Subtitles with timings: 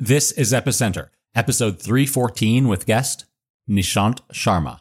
[0.00, 3.26] This is Epicenter, episode 314 with guest
[3.70, 4.80] Nishant Sharma.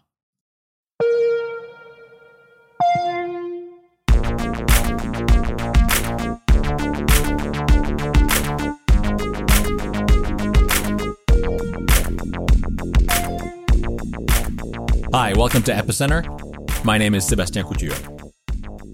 [15.14, 16.84] Hi, welcome to Epicenter.
[16.84, 17.96] My name is Sebastian Couture.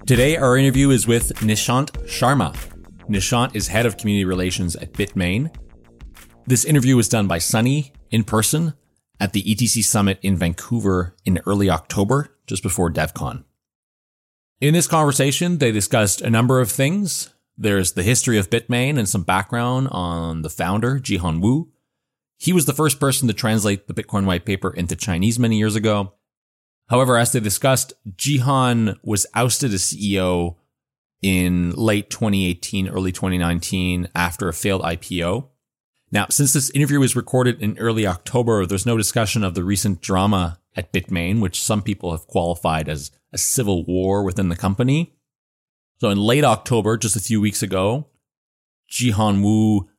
[0.06, 2.54] Today, our interview is with Nishant Sharma.
[3.08, 5.50] Nishant is head of community relations at Bitmain.
[6.50, 8.73] This interview was done by Sunny in person
[9.20, 13.44] at the ETC Summit in Vancouver in early October, just before DevCon.
[14.59, 17.30] In this conversation, they discussed a number of things.
[17.55, 21.70] There's the history of Bitmain and some background on the founder, Jihan Wu.
[22.40, 25.76] He was the first person to translate the Bitcoin white paper into Chinese many years
[25.76, 26.13] ago.
[26.88, 30.55] However, as they discussed, Jihan was ousted as CEO
[31.21, 35.49] in late 2018, early 2019 after a failed IPO.
[36.12, 40.02] Now, since this interview was recorded in early October, there's no discussion of the recent
[40.02, 45.13] drama at Bitmain, which some people have qualified as a civil war within the company.
[45.99, 48.07] So in late October, just a few weeks ago,
[48.90, 49.90] Jihan Wu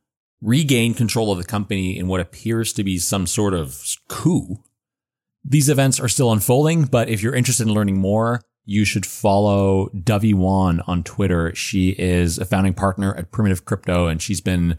[0.41, 4.65] regained control of the company in what appears to be some sort of coup.
[5.45, 9.89] These events are still unfolding, but if you're interested in learning more, you should follow
[9.91, 11.55] Dovey Wan on Twitter.
[11.55, 14.79] She is a founding partner at Primitive Crypto, and she's been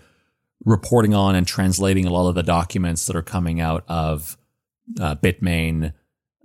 [0.66, 4.38] reporting on and translating a lot of the documents that are coming out of
[5.00, 5.94] uh, Bitmain.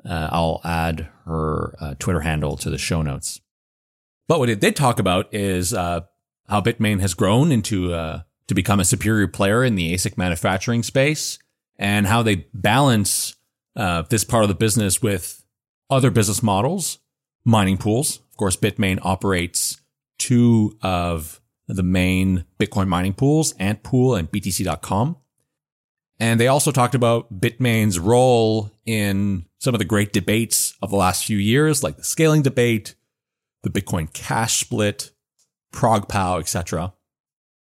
[0.05, 3.41] Uh, I'll add her uh, Twitter handle to the show notes.
[4.29, 6.01] But what it did talk about is uh,
[6.49, 10.83] how Bitmain has grown into uh, to become a superior player in the ASIC manufacturing
[10.83, 11.39] space
[11.79, 13.37] and how they balance
[13.75, 15.45] uh, this part of the business with
[15.91, 16.99] other business models,
[17.45, 18.19] mining pools.
[18.31, 19.81] Of course, Bitmain operates
[20.19, 25.17] two of the main Bitcoin mining pools, Antpool and BTC.com.
[26.19, 30.97] And they also talked about Bitmain's role in some of the great debates of the
[30.97, 32.95] last few years, like the scaling debate,
[33.63, 35.11] the Bitcoin cash split,
[35.73, 36.95] ProgPow, etc.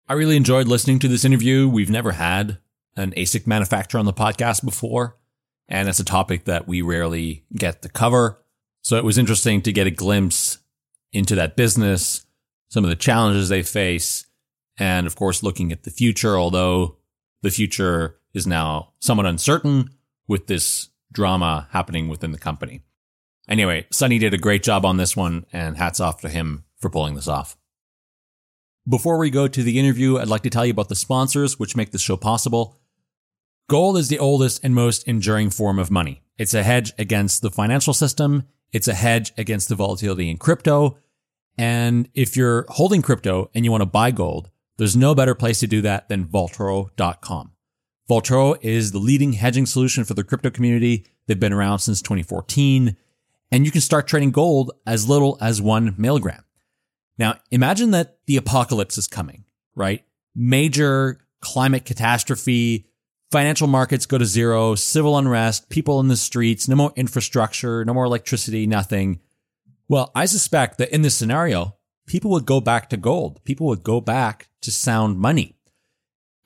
[0.07, 1.67] I really enjoyed listening to this interview.
[1.69, 2.57] We've never had
[2.95, 5.17] an ASIC manufacturer on the podcast before,
[5.67, 8.43] and it's a topic that we rarely get to cover.
[8.81, 10.57] So it was interesting to get a glimpse
[11.13, 12.25] into that business,
[12.71, 14.25] some of the challenges they face,
[14.77, 16.97] and of course, looking at the future, although
[17.41, 19.89] the future is now somewhat uncertain
[20.27, 22.81] with this drama happening within the company.
[23.49, 26.89] Anyway, Sunny did a great job on this one, and hats off to him for
[26.89, 27.57] pulling this off.
[28.87, 31.75] Before we go to the interview, I'd like to tell you about the sponsors which
[31.75, 32.79] make this show possible.
[33.69, 36.23] Gold is the oldest and most enduring form of money.
[36.37, 38.47] It's a hedge against the financial system.
[38.71, 40.97] It's a hedge against the volatility in crypto.
[41.57, 45.59] And if you're holding crypto and you want to buy gold, there's no better place
[45.59, 47.51] to do that than Vaultoro.com.
[48.09, 51.05] Vaultoro is the leading hedging solution for the crypto community.
[51.27, 52.97] They've been around since 2014
[53.51, 56.43] and you can start trading gold as little as one milligram.
[57.17, 59.45] Now, imagine that the apocalypse is coming,
[59.75, 60.03] right?
[60.33, 62.87] Major climate catastrophe,
[63.31, 67.93] financial markets go to zero, civil unrest, people in the streets, no more infrastructure, no
[67.93, 69.19] more electricity, nothing.
[69.91, 71.75] Well, I suspect that in this scenario,
[72.07, 73.43] people would go back to gold.
[73.43, 75.57] People would go back to sound money.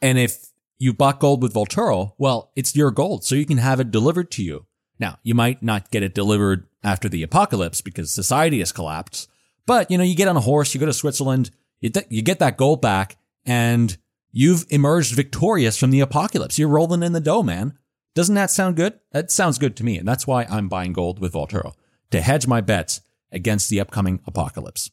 [0.01, 0.47] And if
[0.79, 4.31] you bought gold with Vaultoro, well, it's your gold, so you can have it delivered
[4.31, 4.65] to you.
[4.97, 9.29] Now, you might not get it delivered after the apocalypse because society has collapsed,
[9.67, 11.51] but you know, you get on a horse, you go to Switzerland,
[11.81, 13.95] you, th- you get that gold back and
[14.31, 16.57] you've emerged victorious from the apocalypse.
[16.57, 17.77] You're rolling in the dough, man.
[18.15, 18.99] Doesn't that sound good?
[19.11, 19.99] That sounds good to me.
[19.99, 21.73] And that's why I'm buying gold with Vaultoro
[22.09, 23.01] to hedge my bets
[23.35, 24.89] against the upcoming apocalypse.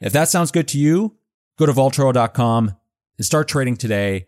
[0.00, 1.16] If that sounds good to you,
[1.58, 2.76] go to Vaultoro.com
[3.16, 4.26] and start trading today.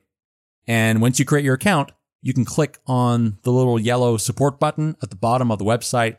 [0.66, 1.92] And once you create your account,
[2.22, 6.16] you can click on the little yellow support button at the bottom of the website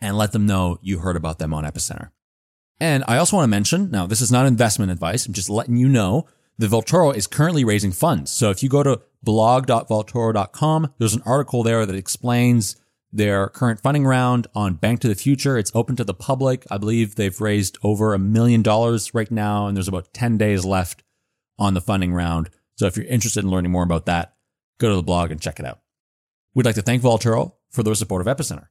[0.00, 2.10] and let them know you heard about them on Epicenter.
[2.80, 5.26] And I also want to mention, now this is not investment advice.
[5.26, 6.26] I'm just letting you know
[6.58, 8.30] that Vaultoro is currently raising funds.
[8.30, 12.76] So if you go to blog.vaultoro.com, there's an article there that explains
[13.14, 15.56] their current funding round on Bank to the Future.
[15.56, 16.66] It's open to the public.
[16.68, 20.64] I believe they've raised over a million dollars right now, and there's about 10 days
[20.64, 21.04] left
[21.56, 22.50] on the funding round.
[22.76, 24.34] So if you're interested in learning more about that,
[24.80, 25.78] go to the blog and check it out.
[26.54, 28.66] We'd like to thank Vaultoro for their support of Epicenter.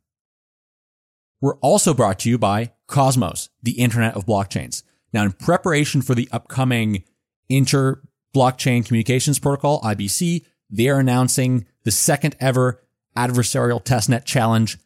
[1.40, 4.84] We're also brought to you by Cosmos, the Internet of Blockchains.
[5.14, 7.06] Now, in preparation for the upcoming
[7.48, 8.02] Inter
[8.36, 12.83] Blockchain Communications Protocol, IBC, they are announcing the second ever
[13.16, 14.78] adversarial testnet challenge,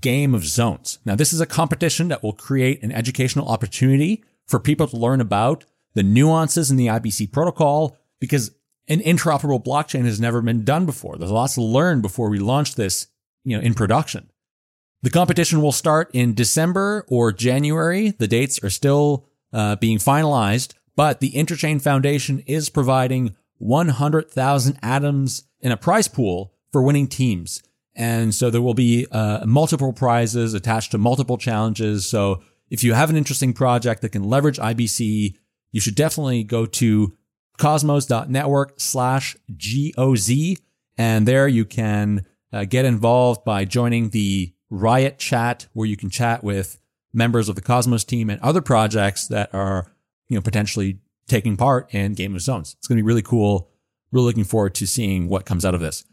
[0.00, 0.98] Game of Zones.
[1.04, 5.20] Now, this is a competition that will create an educational opportunity for people to learn
[5.20, 5.64] about
[5.94, 8.52] the nuances in the IBC protocol because
[8.88, 11.16] an interoperable blockchain has never been done before.
[11.16, 13.08] There's lots to learn before we launch this,
[13.44, 14.30] you know, in production.
[15.02, 18.10] The competition will start in December or January.
[18.10, 25.44] The dates are still uh, being finalized, but the Interchain Foundation is providing 100,000 atoms
[25.60, 27.62] in a prize pool for winning teams.
[27.96, 32.06] And so there will be uh, multiple prizes attached to multiple challenges.
[32.06, 35.34] So if you have an interesting project that can leverage IBC,
[35.72, 37.16] you should definitely go to
[37.58, 40.58] cosmos.network slash GOZ.
[40.98, 46.10] And there you can uh, get involved by joining the Riot chat where you can
[46.10, 46.78] chat with
[47.12, 49.86] members of the Cosmos team and other projects that are,
[50.28, 50.98] you know, potentially
[51.28, 52.74] taking part in Game of Zones.
[52.76, 53.70] It's going to be really cool.
[54.12, 56.04] Really looking forward to seeing what comes out of this.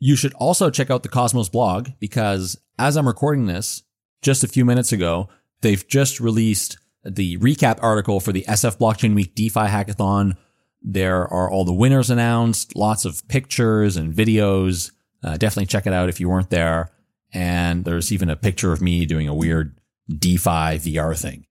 [0.00, 3.82] You should also check out the Cosmos blog because as I'm recording this
[4.22, 5.28] just a few minutes ago,
[5.60, 10.36] they've just released the recap article for the SF Blockchain Week DeFi hackathon.
[10.82, 14.90] There are all the winners announced, lots of pictures and videos.
[15.22, 16.90] Uh, definitely check it out if you weren't there.
[17.32, 21.44] And there's even a picture of me doing a weird DeFi VR thing.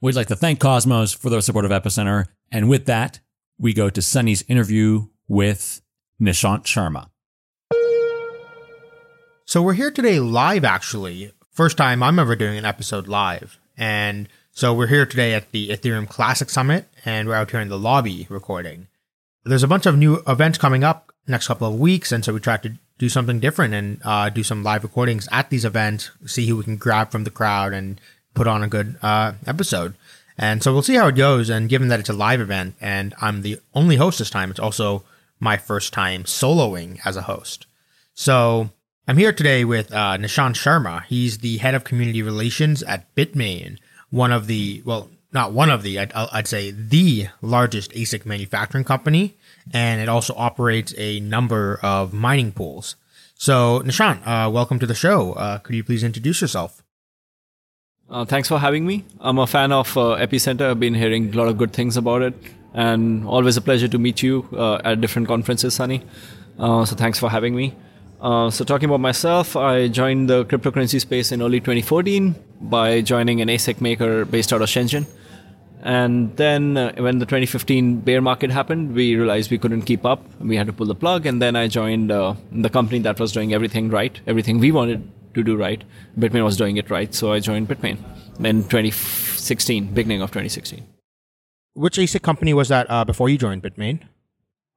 [0.00, 2.26] We'd like to thank Cosmos for their support of Epicenter.
[2.50, 3.20] And with that,
[3.56, 5.80] we go to Sunny's interview with
[6.20, 7.11] Nishant Sharma.
[9.44, 11.32] So we're here today live, actually.
[11.50, 13.58] First time I'm ever doing an episode live.
[13.76, 17.68] And so we're here today at the Ethereum Classic Summit, and we're out here in
[17.68, 18.86] the lobby recording.
[19.44, 22.38] There's a bunch of new events coming up next couple of weeks, and so we
[22.38, 26.46] tried to do something different and uh, do some live recordings at these events, see
[26.46, 28.00] who we can grab from the crowd and
[28.34, 29.94] put on a good uh, episode.
[30.38, 31.50] And so we'll see how it goes.
[31.50, 34.60] And given that it's a live event and I'm the only host this time, it's
[34.60, 35.02] also
[35.40, 37.66] my first time soloing as a host.
[38.14, 38.70] So
[39.08, 41.02] I'm here today with uh, Nishant Sharma.
[41.06, 43.78] He's the head of community relations at Bitmain,
[44.10, 48.84] one of the, well, not one of the, I'd, I'd say the largest ASIC manufacturing
[48.84, 49.34] company
[49.72, 52.94] and it also operates a number of mining pools.
[53.34, 55.32] So, Nishant, uh, welcome to the show.
[55.32, 56.84] Uh, could you please introduce yourself?
[58.08, 59.04] Uh, thanks for having me.
[59.18, 60.70] I'm a fan of uh, Epicenter.
[60.70, 62.34] I've been hearing a lot of good things about it,
[62.72, 66.04] and always a pleasure to meet you uh, at different conferences, Sunny.
[66.56, 67.74] Uh, so, thanks for having me.
[68.22, 73.48] So, talking about myself, I joined the cryptocurrency space in early 2014 by joining an
[73.48, 75.06] ASIC maker based out of Shenzhen.
[75.82, 80.24] And then uh, when the 2015 bear market happened, we realized we couldn't keep up.
[80.40, 81.26] We had to pull the plug.
[81.26, 85.10] And then I joined uh, the company that was doing everything right, everything we wanted
[85.34, 85.82] to do right.
[86.16, 87.12] Bitmain was doing it right.
[87.12, 87.98] So I joined Bitmain
[88.38, 90.86] in 2016, beginning of 2016.
[91.74, 94.02] Which ASIC company was that uh, before you joined Bitmain?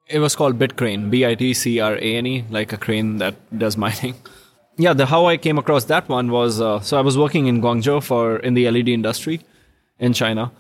[0.08, 3.18] It was called Bitcrane, B I T C R A N E, like a crane
[3.18, 4.16] that does mining.
[4.78, 7.62] yeah, the how I came across that one was uh, so I was working in
[7.62, 9.42] Guangzhou for in the LED industry
[9.98, 10.52] in China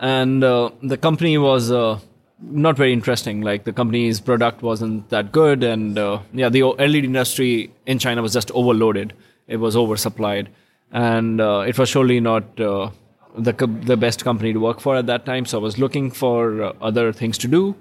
[0.00, 1.98] and uh, the company was uh,
[2.40, 3.40] not very interesting.
[3.42, 8.22] Like the company's product wasn't that good, and uh, yeah, the LED industry in China
[8.22, 9.12] was just overloaded.
[9.46, 10.48] It was oversupplied,
[10.92, 12.90] and uh, it was surely not uh,
[13.36, 13.52] the
[13.84, 15.46] the best company to work for at that time.
[15.46, 17.74] So I was looking for other things to do,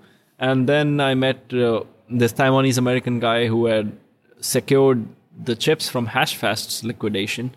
[0.43, 3.93] and then I met this Taiwanese American guy who had
[4.41, 5.07] secured
[5.49, 7.55] the chips from Hashfast's liquidation.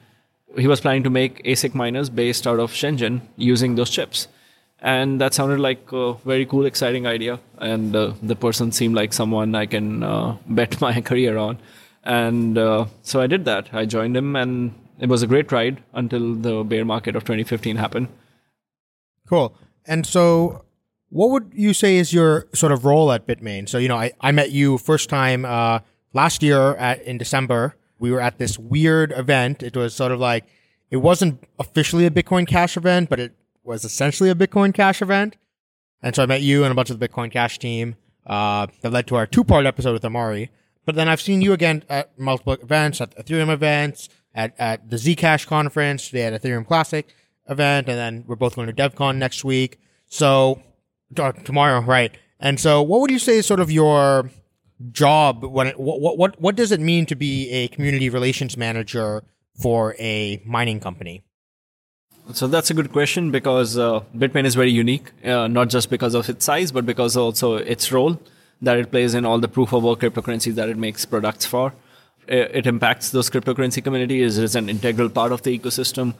[0.56, 4.28] He was planning to make ASIC miners based out of Shenzhen using those chips.
[4.78, 7.40] And that sounded like a very cool exciting idea.
[7.58, 11.58] And uh, the person seemed like someone i can uh, bet my career on.
[12.04, 13.68] And uh, so i did that.
[13.72, 17.76] I joined him and it was a great ride until the bear market of 2015
[17.76, 18.06] happened.
[19.26, 19.56] Cool.
[19.86, 20.62] And so
[21.10, 24.12] what would you say is your sort of role at bitmain so you know i,
[24.20, 25.80] I met you first time uh,
[26.12, 30.20] last year at, in december we were at this weird event it was sort of
[30.20, 30.44] like
[30.90, 33.34] it wasn't officially a bitcoin cash event but it
[33.66, 35.36] was essentially a Bitcoin Cash event.
[36.02, 37.96] And so I met you and a bunch of the Bitcoin Cash team
[38.26, 40.50] uh, that led to our two part episode with Amaury.
[40.84, 44.96] But then I've seen you again at multiple events, at Ethereum events, at, at the
[44.96, 47.08] Zcash conference, today at Ethereum Classic
[47.48, 49.80] event, and then we're both going to DevCon next week.
[50.08, 50.62] So,
[51.14, 52.16] tomorrow, right.
[52.40, 54.30] And so what would you say is sort of your
[54.92, 59.24] job when it, what, what, what does it mean to be a community relations manager
[59.54, 61.22] for a mining company?
[62.32, 66.14] So that's a good question because uh, Bitmain is very unique, uh, not just because
[66.14, 68.20] of its size, but because also its role
[68.60, 71.72] that it plays in all the proof of work cryptocurrencies that it makes products for.
[72.26, 74.36] It impacts those cryptocurrency communities.
[74.36, 76.14] It is an integral part of the ecosystem.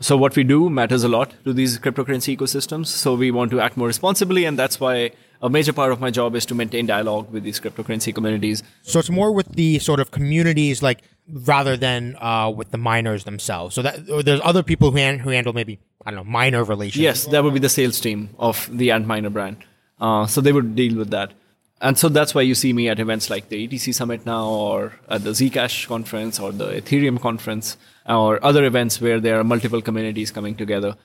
[0.00, 2.86] So what we do matters a lot to these cryptocurrency ecosystems.
[2.86, 5.10] So we want to act more responsibly, and that's why
[5.42, 8.62] a major part of my job is to maintain dialogue with these cryptocurrency communities.
[8.82, 13.24] So it's more with the sort of communities like rather than uh, with the miners
[13.24, 13.74] themselves.
[13.74, 17.02] So that there's other people who, who handle maybe I don't know miner relations.
[17.02, 19.58] Yes, that would be the sales team of the Antminer brand.
[20.00, 21.32] Uh, so they would deal with that.
[21.80, 24.94] And so that's why you see me at events like the ETC Summit now, or
[25.08, 27.76] at the Zcash conference, or the Ethereum conference,
[28.08, 30.96] or other events where there are multiple communities coming together.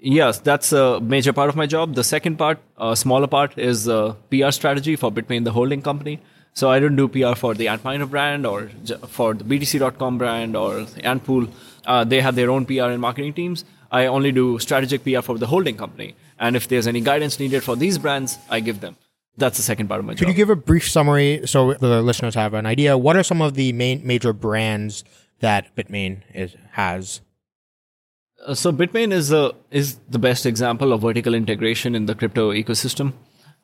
[0.00, 1.94] Yes, that's a major part of my job.
[1.94, 6.20] The second part, a smaller part, is the PR strategy for Bitmain, the holding company.
[6.54, 8.70] So I don't do PR for the Antminer brand or
[9.08, 10.80] for the BTC.com brand or
[11.12, 11.50] Antpool.
[11.84, 13.64] Uh, they have their own PR and marketing teams.
[13.90, 16.14] I only do strategic PR for the holding company.
[16.38, 18.96] And if there's any guidance needed for these brands, I give them.
[19.36, 20.26] That's the second part of my Could job.
[20.26, 22.98] Could you give a brief summary so the listeners have an idea?
[22.98, 25.04] What are some of the main major brands
[25.40, 27.20] that Bitmain is, has?
[28.46, 32.52] Uh, so Bitmain is a, is the best example of vertical integration in the crypto
[32.52, 33.12] ecosystem.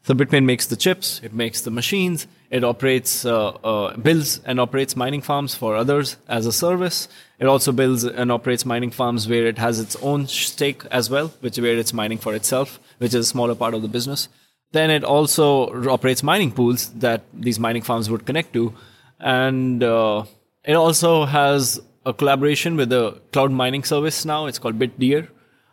[0.02, 4.60] So Bitmain makes the chips, it makes the machines, it operates, uh, uh, builds and
[4.60, 7.08] operates mining farms for others as a service.
[7.38, 11.28] It also builds and operates mining farms where it has its own stake as well,
[11.40, 14.28] which where it's mining for itself, which is a smaller part of the business.
[14.72, 18.74] Then it also operates mining pools that these mining farms would connect to,
[19.20, 20.24] and uh,
[20.64, 24.46] it also has a collaboration with a cloud mining service now.
[24.46, 25.28] It's called Bitdeer,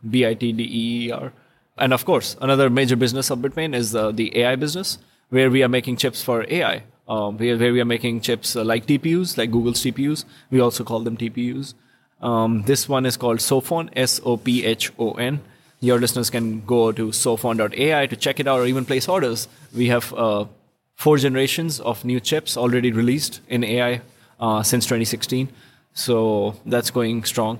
[0.09, 1.33] B-I-T-D-E-E-R.
[1.77, 4.97] And of course, another major business of Bitmain is uh, the AI business,
[5.29, 6.83] where we are making chips for AI.
[7.07, 10.23] Um, where, where we are making chips uh, like TPUs, like Google's TPUs.
[10.49, 11.73] We also call them TPUs.
[12.21, 15.41] Um, this one is called Sophon, S-O-P-H-O-N.
[15.79, 19.47] Your listeners can go to sophon.ai to check it out or even place orders.
[19.75, 20.45] We have uh,
[20.95, 24.01] four generations of new chips already released in AI
[24.41, 25.49] uh, since 2016.
[25.93, 27.59] So that's going strong.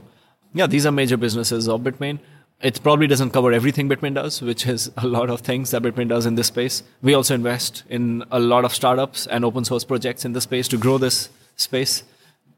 [0.54, 2.20] Yeah, these are major businesses of Bitmain.
[2.62, 6.10] It probably doesn't cover everything Bitmain does, which is a lot of things that Bitmain
[6.10, 6.84] does in this space.
[7.02, 10.68] We also invest in a lot of startups and open source projects in the space
[10.70, 12.04] to grow this space.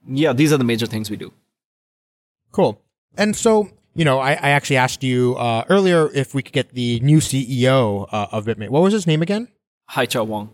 [0.06, 1.32] Yeah, these are the major things we do.
[2.51, 2.82] Cool.
[3.18, 6.74] And so, you know, I, I actually asked you uh, earlier if we could get
[6.74, 8.70] the new CEO uh, of Bitmain.
[8.70, 9.48] What was his name again?
[9.92, 10.50] Haichao Wang.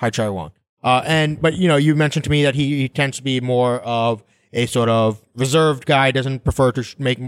[0.00, 0.52] Hai Chai Wang.
[0.82, 3.40] Uh, and but you know, you mentioned to me that he, he tends to be
[3.40, 4.22] more of
[4.52, 7.18] a sort of reserved guy, doesn't prefer to sh- make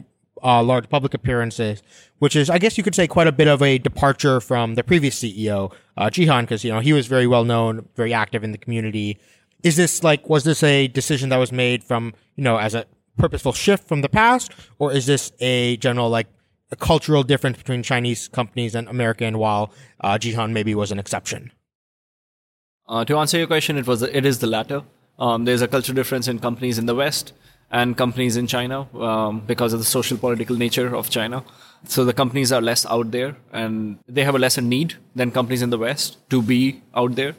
[0.43, 1.83] uh, large public appearances,
[2.19, 4.83] which is, I guess, you could say, quite a bit of a departure from the
[4.83, 8.53] previous CEO, uh, Jihan, because you know he was very well known, very active in
[8.53, 9.19] the community.
[9.63, 12.87] Is this like was this a decision that was made from you know as a
[13.17, 16.27] purposeful shift from the past, or is this a general like
[16.71, 21.53] a cultural difference between Chinese companies and American, while uh, Jihan maybe was an exception?
[22.89, 24.83] Uh, to answer your question, it was it is the latter.
[25.19, 27.33] Um, there's a cultural difference in companies in the West
[27.71, 31.45] and companies in China um, because of the social political nature of China.
[31.85, 35.63] So the companies are less out there, and they have a lesser need than companies
[35.63, 37.35] in the West to be out there.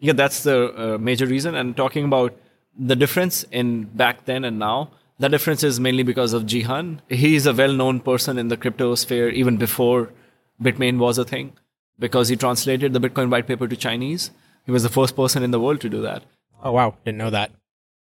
[0.00, 1.54] Yeah, that's the uh, major reason.
[1.54, 2.34] And talking about
[2.78, 7.00] the difference in back then and now, the difference is mainly because of Jihan.
[7.08, 10.12] He is a well-known person in the crypto sphere even before
[10.62, 11.52] Bitmain was a thing,
[11.98, 14.30] because he translated the Bitcoin white paper to Chinese.
[14.68, 16.24] He was the first person in the world to do that.
[16.62, 17.52] Oh wow, didn't know that.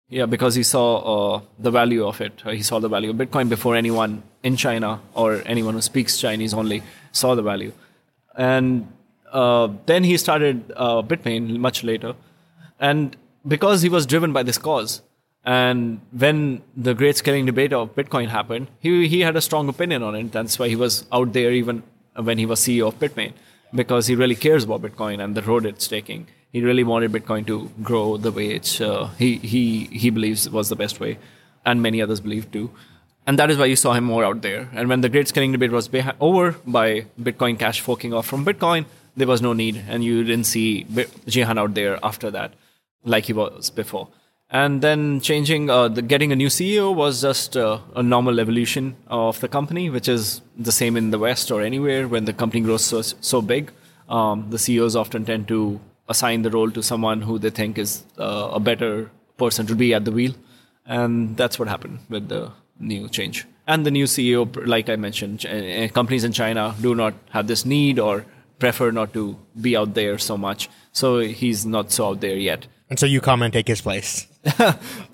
[0.09, 2.33] Yeah, because he saw uh, the value of it.
[2.45, 6.53] He saw the value of Bitcoin before anyone in China or anyone who speaks Chinese
[6.53, 7.71] only saw the value.
[8.35, 8.93] And
[9.31, 12.13] uh, then he started uh, Bitmain much later.
[12.79, 13.15] And
[13.47, 15.01] because he was driven by this cause,
[15.43, 20.03] and when the great scaling debate of Bitcoin happened, he, he had a strong opinion
[20.03, 20.31] on it.
[20.31, 21.81] That's why he was out there even
[22.13, 23.33] when he was CEO of Bitmain,
[23.73, 27.46] because he really cares about Bitcoin and the road it's taking he really wanted Bitcoin
[27.48, 31.17] to grow the way it's uh, he he he believes was the best way,
[31.65, 32.70] and many others believe too.
[33.27, 34.70] And that is why you saw him more out there.
[34.74, 35.89] And when the great scaling debate was
[36.20, 40.46] over by Bitcoin Cash forking off from Bitcoin, there was no need, and you didn't
[40.46, 42.53] see Jihan out there after that,
[43.03, 44.08] like he was before.
[44.50, 48.98] And then changing, uh, the, getting a new CEO was just uh, a normal evolution
[49.08, 52.05] of the company, which is the same in the West or anywhere.
[52.08, 53.72] When the company grows so, so big,
[54.10, 55.79] um, the CEOs often tend to
[56.11, 59.93] assign the role to someone who they think is uh, a better person to be
[59.93, 60.33] at the wheel.
[60.85, 63.45] And that's what happened with the new change.
[63.67, 67.47] And the new CEO, like I mentioned, ch- uh, companies in China do not have
[67.47, 68.25] this need or
[68.59, 70.69] prefer not to be out there so much.
[70.91, 72.67] So he's not so out there yet.
[72.89, 74.27] And so you come and take his place.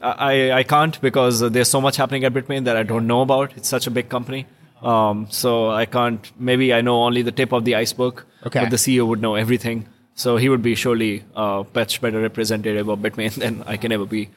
[0.02, 3.56] I, I can't because there's so much happening at Bitmain that I don't know about.
[3.56, 4.48] It's such a big company.
[4.82, 8.24] Um, so I can't, maybe I know only the tip of the iceberg.
[8.46, 8.62] Okay.
[8.62, 9.88] But the CEO would know everything.
[10.18, 14.06] So he would be surely a much better representative of Bitmain than I can ever
[14.06, 14.30] be.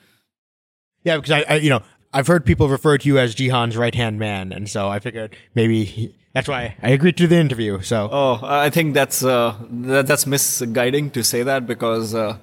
[1.04, 1.80] Yeah, because I, I, you know,
[2.12, 5.34] I've heard people refer to you as Jihan's right hand man, and so I figured
[5.54, 7.80] maybe he, that's why I agreed to the interview.
[7.80, 12.36] So Oh, I think that's uh, that, that's misguiding to say that because uh,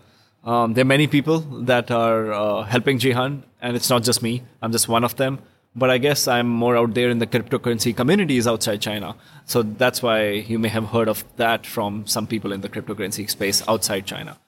[0.44, 4.41] um, there are many people that are uh, helping Jihan, and it's not just me.
[4.63, 5.39] I'm just one of them.
[5.77, 9.15] But I guess I'm more out there in the cryptocurrency communities outside China.
[9.46, 13.29] So that's why you may have heard of that from some people in the cryptocurrency
[13.29, 14.39] space outside China.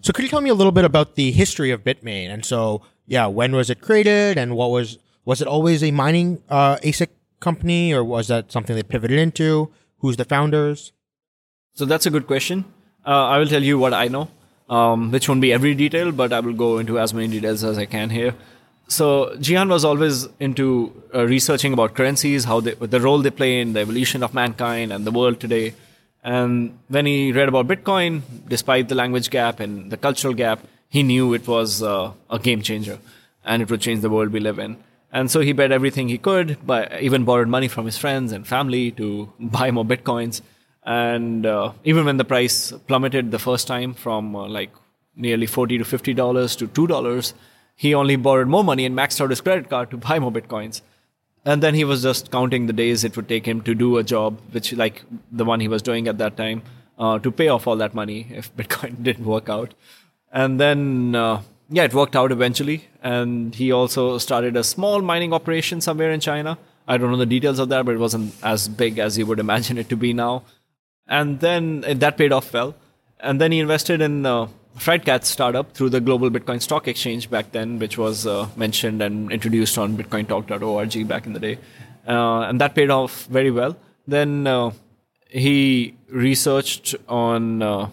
[0.00, 2.32] So could you tell me a little bit about the history of Bitmain?
[2.32, 6.42] And so, yeah, when was it created and what was, was it always a mining
[6.48, 7.08] uh, ASIC
[7.40, 9.70] company or was that something they pivoted into?
[9.98, 10.92] Who's the founders?
[11.74, 12.64] So that's a good question.
[13.06, 14.28] Uh, I will tell you what I know,
[14.70, 17.76] um, which won't be every detail, but I will go into as many details as
[17.76, 18.34] I can here.
[18.88, 23.60] So Jihan was always into uh, researching about currencies, how they, the role they play
[23.60, 25.74] in the evolution of mankind and the world today.
[26.22, 31.02] And when he read about Bitcoin, despite the language gap and the cultural gap, he
[31.02, 32.98] knew it was uh, a game changer
[33.44, 34.76] and it would change the world we live in.
[35.10, 38.46] And so he bet everything he could, but even borrowed money from his friends and
[38.46, 40.42] family to buy more bitcoins.
[40.84, 44.70] And uh, even when the price plummeted the first time from uh, like
[45.14, 47.34] nearly forty to fifty dollars to two dollars,
[47.74, 50.82] he only borrowed more money and maxed out his credit card to buy more bitcoins.
[51.44, 54.04] And then he was just counting the days it would take him to do a
[54.04, 56.62] job, which like the one he was doing at that time,
[56.98, 59.74] uh, to pay off all that money if Bitcoin didn't work out.
[60.32, 62.88] And then, uh, yeah, it worked out eventually.
[63.02, 66.58] And he also started a small mining operation somewhere in China.
[66.86, 69.38] I don't know the details of that, but it wasn't as big as you would
[69.38, 70.44] imagine it to be now.
[71.06, 72.74] And then uh, that paid off well.
[73.20, 74.48] And then he invested in uh,
[74.78, 79.30] FriedCat's startup through the Global Bitcoin Stock Exchange back then, which was uh, mentioned and
[79.30, 81.58] introduced on BitcoinTalk.org back in the day,
[82.08, 83.76] uh, and that paid off very well.
[84.06, 84.72] Then uh,
[85.28, 87.88] he researched on uh,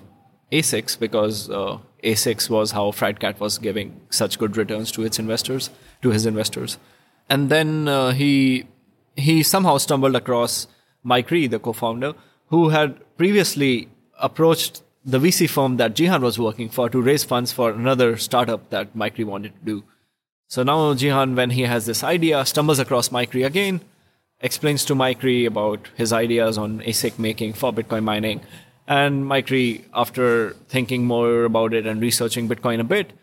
[0.52, 5.70] ASICs because uh, ASICs was how FriedCat was giving such good returns to its investors,
[6.02, 6.78] to his investors,
[7.30, 8.66] and then uh, he
[9.16, 10.68] he somehow stumbled across
[11.06, 12.14] Micree, the co-founder,
[12.48, 17.52] who had previously approached the VC firm that Jihan was working for to raise funds
[17.52, 19.84] for another startup that Micree wanted to do.
[20.48, 23.82] So now Jihan, when he has this idea, stumbles across Micree again,
[24.42, 28.42] explains to Micree about his ideas on ASIC making for Bitcoin mining.
[28.88, 33.14] And Micree, after thinking more about it and researching Bitcoin a bit,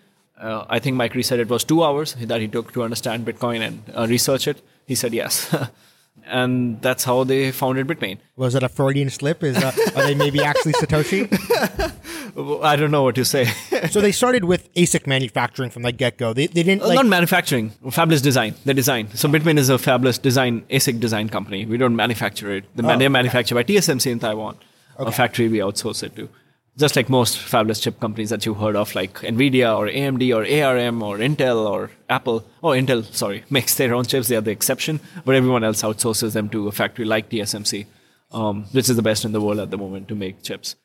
[0.41, 3.61] uh, I think Micree said it was two hours that he took to understand Bitcoin
[3.61, 4.63] and uh, research it.
[4.87, 5.55] He said yes.
[6.25, 8.19] and that's how they founded Bitmain.
[8.37, 9.43] Was it a Freudian slip?
[9.43, 11.27] Is uh, are they maybe actually Satoshi?
[12.63, 13.45] I don't know what to say.
[13.91, 16.33] so they started with ASIC manufacturing from the get go.
[16.33, 18.55] They, they didn't like, not manufacturing, fabless design.
[18.65, 19.09] The design.
[19.15, 21.65] So Bitmain is a fabless design ASIC design company.
[21.65, 22.65] We don't manufacture it.
[22.77, 24.57] The, Oh, they're manufactured by TSMC in Taiwan,
[24.99, 26.29] a factory we outsource it to.
[26.79, 30.43] Just like most fabless chip companies that you've heard of, like Nvidia or AMD or
[30.45, 32.45] ARM or Intel or Apple.
[32.63, 34.29] Oh, Intel, sorry, makes their own chips.
[34.29, 37.87] They are the exception, but everyone else outsources them to a factory like TSMC,
[38.33, 40.77] um, which is the best in the world at the moment to make chips.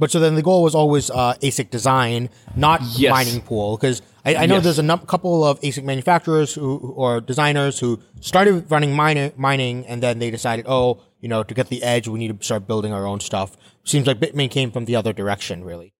[0.00, 3.10] But so then the goal was always uh, ASIC design, not Yes.
[3.12, 3.76] mining pool.
[3.76, 4.64] Because I, I know Yes.
[4.64, 9.86] there's a num- couple of ASIC manufacturers who, or designers who started running mine- mining
[9.86, 12.66] and then they decided, oh, you know, to get the edge, we need to start
[12.66, 13.56] building our own stuff.
[13.84, 15.92] Seems like Bitmain came from the other direction, really.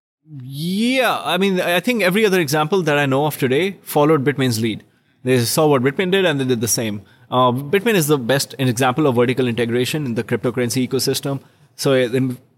[0.42, 4.60] Yeah, I mean, I think every other example that I know of today followed Bitmain's
[4.60, 4.84] lead.
[5.24, 7.02] They saw what Bitmain did and they did the same.
[7.30, 11.40] Uh, Bitmain is the best example of vertical integration in the cryptocurrency ecosystem.
[11.76, 12.08] So uh,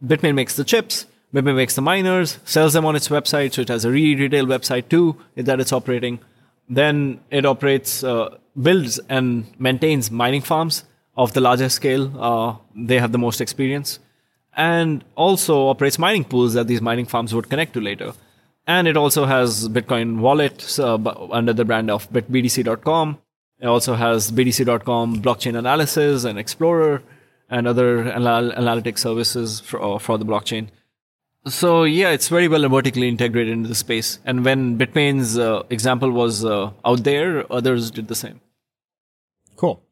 [0.04, 3.68] Bitmain makes the chips, Bitmain makes the miners, sells them on its website, so it
[3.68, 6.20] has a re- retail website too that it's operating.
[6.68, 10.84] Then it operates, uh, builds and maintains mining farms
[11.16, 12.12] of the larger scale.
[12.20, 13.98] Uh, they have the most experience
[14.56, 18.12] and also operates mining pools that these mining farms would connect to later.
[18.66, 20.98] And it also has Bitcoin wallets uh,
[21.30, 23.18] under the brand of bitbdc.com.
[23.60, 27.02] It also has BTC.com blockchain analysis and explorer
[27.48, 30.68] and other anal- analytic services for, uh, for the blockchain.
[31.46, 34.20] So yeah, it's very well vertically integrated into the space.
[34.24, 38.40] And when Bitmain's uh, example was uh, out there, others did the same.
[39.56, 39.82] Cool.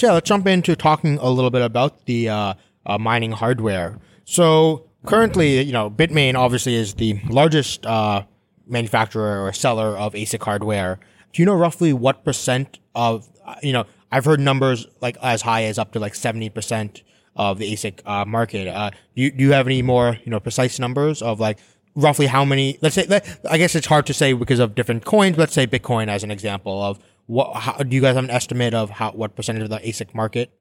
[0.00, 2.54] So yeah, let's jump into talking a little bit about the uh,
[2.86, 3.98] uh, mining hardware.
[4.24, 8.24] So currently, you know, Bitmain obviously is the largest uh,
[8.66, 10.98] manufacturer or seller of ASIC hardware.
[11.34, 15.42] Do you know roughly what percent of, uh, you know, I've heard numbers like as
[15.42, 17.02] high as up to like 70%
[17.36, 18.68] of the ASIC uh, market.
[18.68, 21.58] Uh, do, you, do you have any more, you know, precise numbers of like
[21.94, 25.04] roughly how many, let's say, let, I guess it's hard to say because of different
[25.04, 25.36] coins.
[25.36, 26.98] Let's say Bitcoin as an example of
[27.30, 30.14] what, how, do you guys have an estimate of how, what percentage of the ASIC
[30.14, 30.52] market?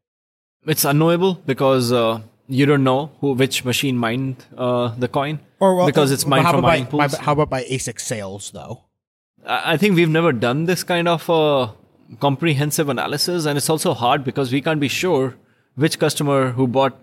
[0.68, 5.88] It's unknowable because uh, you don't know who which machine mined uh, the coin well,
[5.88, 7.16] because it's mined how from about mining by, pools.
[7.16, 8.84] by- how about by ASIC sales though?
[9.46, 11.72] I I think we've never done this kind of uh,
[12.20, 15.36] comprehensive analysis, and it's also hard because we can't be sure
[15.76, 17.00] which customer who bought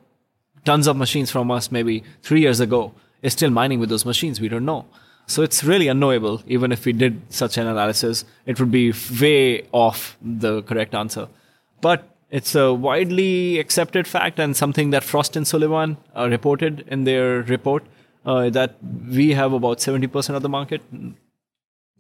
[0.65, 4.41] tons of machines from us maybe three years ago is still mining with those machines.
[4.41, 4.85] We don't know.
[5.27, 6.43] So it's really unknowable.
[6.47, 11.29] Even if we did such an analysis, it would be way off the correct answer.
[11.81, 17.05] But it's a widely accepted fact and something that Frost and Sullivan uh, reported in
[17.05, 17.85] their report
[18.25, 18.77] uh, that
[19.09, 20.83] we have about 70% of the market.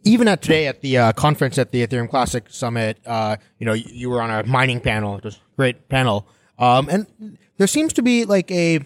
[0.04, 3.72] Even at today at the uh, conference at the Ethereum Classic Summit, uh, you know,
[3.72, 5.16] you, were on a mining panel.
[5.16, 6.26] It was a great panel.
[6.58, 8.80] Um, and there seems to be like a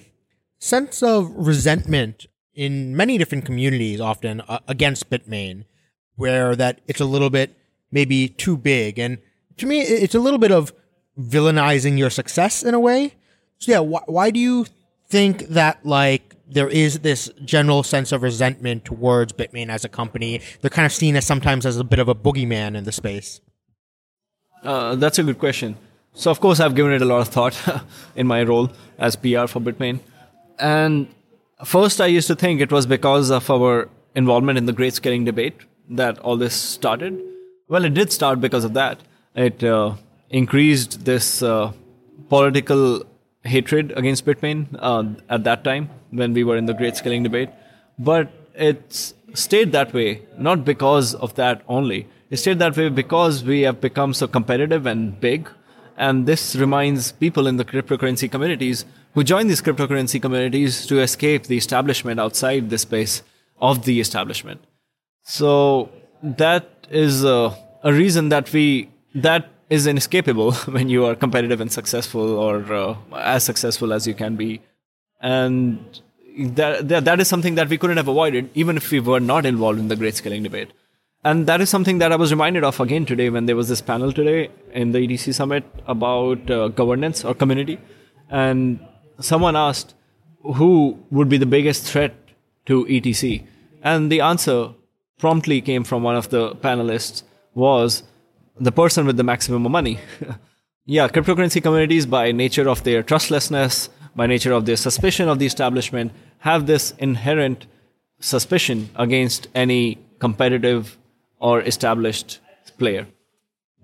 [0.59, 5.65] sense of resentment in many different communities often uh, against Bitmain,
[6.17, 7.57] where that it's a little bit
[7.91, 8.99] maybe too big.
[8.99, 9.19] And
[9.57, 10.73] to me, it's a little bit of
[11.19, 13.15] villainizing your success in a way.
[13.59, 14.67] So yeah, wh- why do you
[15.09, 20.41] think that like there is this general sense of resentment towards Bitmain as a company?
[20.61, 23.41] They're kind of seen as sometimes as a bit of a boogeyman in the space.
[24.63, 25.77] Uh, that's a good question.
[26.13, 27.57] So of course I've given it a lot of thought
[28.17, 30.01] in my role as PR for Bitmain,
[30.59, 31.07] and
[31.65, 35.25] first I used to think it was because of our involvement in the great scaling
[35.25, 35.57] debate
[35.91, 37.21] that all this started.
[37.69, 39.01] Well, it did start because of that.
[39.35, 39.95] It uh,
[40.31, 41.73] increased this uh,
[42.29, 43.05] political
[43.45, 47.51] hatred against Bitmain uh, at that time when we were in the great scaling debate.
[47.99, 52.07] But it stayed that way, not because of that only.
[52.31, 55.49] It stayed that way because we have become so competitive and big.
[55.97, 61.45] And this reminds people in the cryptocurrency communities who join these cryptocurrency communities to escape
[61.45, 63.23] the establishment outside the space
[63.61, 64.63] of the establishment.
[65.23, 65.91] So
[66.23, 71.73] that is a, a reason that we, that is inescapable when you are competitive and
[71.73, 74.61] successful or uh, as successful as you can be.
[75.21, 76.01] And
[76.39, 79.45] that, that, that is something that we couldn't have avoided even if we were not
[79.45, 80.73] involved in the great scaling debate.
[81.23, 83.83] And that is something that I was reminded of again today when there was this
[83.83, 87.79] panel today in the ETC summit about uh, governance or community.
[88.31, 88.81] And
[89.21, 89.95] someone asked
[90.43, 92.15] who would be the biggest threat
[92.67, 93.45] to ETC.
[93.83, 94.71] And the answer
[95.19, 97.23] promptly came from one of the panelists
[97.55, 98.03] was
[98.59, 99.99] the person with the maximum money.
[100.87, 105.47] yeah, cryptocurrency communities, by nature of their trustlessness, by nature of their suspicion of the
[105.47, 107.67] establishment, have this inherent
[108.21, 110.99] suspicion against any competitive
[111.39, 112.39] or established
[112.79, 113.07] player.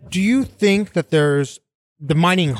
[0.08, 1.60] Do you think that there's
[1.98, 2.54] the mining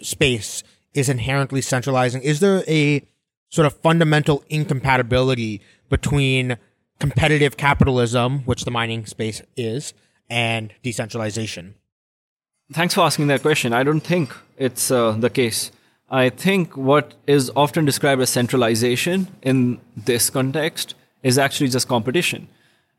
[0.00, 0.62] space
[0.96, 2.22] is inherently centralizing?
[2.22, 3.06] Is there a
[3.50, 6.56] sort of fundamental incompatibility between
[6.98, 9.92] competitive capitalism, which the mining space is,
[10.28, 11.74] and decentralization?
[12.72, 13.72] Thanks for asking that question.
[13.72, 15.70] I don't think it's uh, the case.
[16.10, 22.48] I think what is often described as centralization in this context is actually just competition.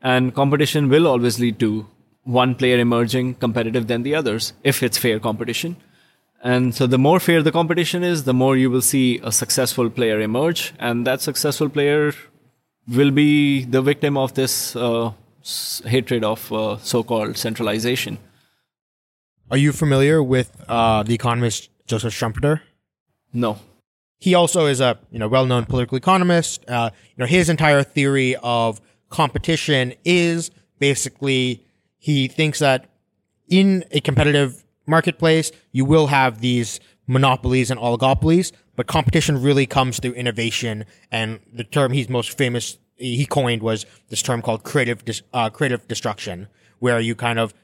[0.00, 1.86] And competition will always lead to
[2.24, 5.76] one player emerging competitive than the others if it's fair competition.
[6.42, 9.90] And so the more fair the competition is, the more you will see a successful
[9.90, 10.72] player emerge.
[10.78, 12.12] And that successful player
[12.86, 15.12] will be the victim of this uh,
[15.84, 18.18] hatred of uh, so-called centralization.
[19.50, 22.60] Are you familiar with uh, the economist Joseph Schumpeter?
[23.32, 23.58] No.
[24.18, 26.68] He also is a you know well-known political economist.
[26.68, 31.64] Uh, you know his entire theory of competition is basically
[31.98, 32.86] he thinks that
[33.48, 39.98] in a competitive marketplace you will have these monopolies and oligopolies, but competition really comes
[39.98, 40.84] through innovation.
[41.10, 45.86] And the term he's most famous he coined was this term called creative uh, creative
[45.88, 46.48] destruction,
[46.78, 47.54] where you kind of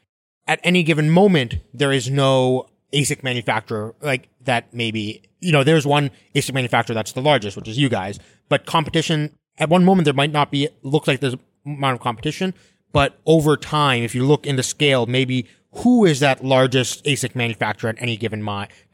[0.46, 4.72] at any given moment there is no ASIC manufacturer like that.
[4.72, 8.66] Maybe you know there's one ASIC manufacturer that's the largest, which is you guys, but
[8.66, 12.54] competition at one moment there might not be looks like there's amount of competition,
[12.92, 17.34] but over time, if you look in the scale, maybe who is that largest ASIC
[17.34, 18.44] manufacturer at any given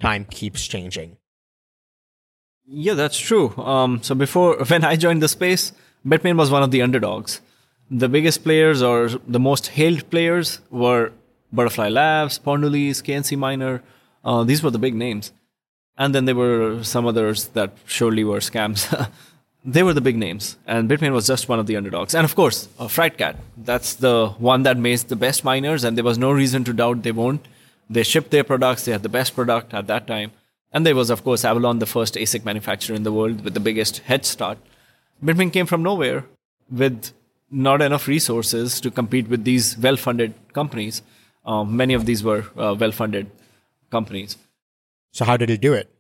[0.00, 1.16] time keeps changing.
[2.66, 3.54] Yeah, that's true.
[3.56, 5.72] Um, so before when I joined the space
[6.06, 7.40] Bitmain was one of the underdogs.
[7.90, 11.12] The biggest players or the most hailed players were
[11.52, 13.82] Butterfly Labs, Spondoolies, KNC Miner.
[14.24, 15.32] Uh, these were the big names.
[15.98, 19.10] And then there were some others that surely were scams.
[19.64, 20.56] they were the big names.
[20.66, 22.14] And Bitmain was just one of the underdogs.
[22.14, 23.36] And of course, uh, FriedCat.
[23.56, 27.02] That's the one that made the best miners, and there was no reason to doubt
[27.02, 27.46] they won't.
[27.88, 30.32] They shipped their products, they had the best product at that time.
[30.72, 33.60] And there was, of course, Avalon, the first ASIC manufacturer in the world with the
[33.60, 34.58] biggest head start.
[35.22, 36.24] Bitmain came from nowhere
[36.70, 37.12] with
[37.50, 41.02] not enough resources to compete with these well funded companies.
[41.44, 43.28] Um, many of these were uh, well funded
[43.90, 44.36] companies.
[45.12, 45.92] So, how did it do it?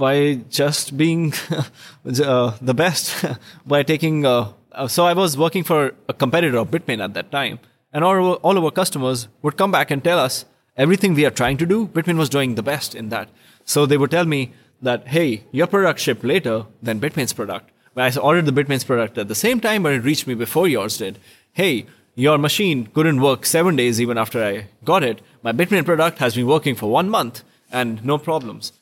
[0.00, 1.34] By just being
[2.24, 3.24] uh, the best,
[3.66, 4.24] by taking.
[4.24, 7.58] Uh, uh, so, I was working for a competitor of Bitmain at that time,
[7.92, 10.44] and all, all of our customers would come back and tell us
[10.76, 13.28] everything we are trying to do, Bitmain was doing the best in that.
[13.64, 18.16] So, they would tell me that, hey, your product shipped later than Bitmain's product But
[18.16, 20.96] I ordered the Bitmain's product at the same time, but it reached me before yours
[20.98, 21.18] did.
[21.52, 25.20] Hey, your machine couldn't work seven days even after I got it.
[25.42, 28.72] My Bitmain product has been working for one month and no problems.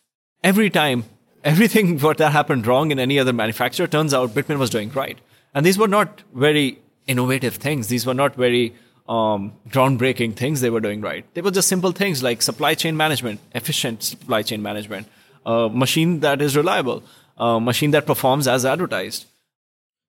[0.42, 1.04] Every time,
[1.44, 5.18] everything what that happened wrong in any other manufacturer turns out Bitmain was doing right.
[5.54, 7.88] And these were not very innovative things.
[7.88, 8.74] These were not very
[9.08, 11.24] um, groundbreaking things they were doing right.
[11.34, 15.08] They were just simple things like supply chain management, efficient supply chain management,
[15.46, 17.02] a machine that is reliable,
[17.38, 19.24] a machine that performs as advertised.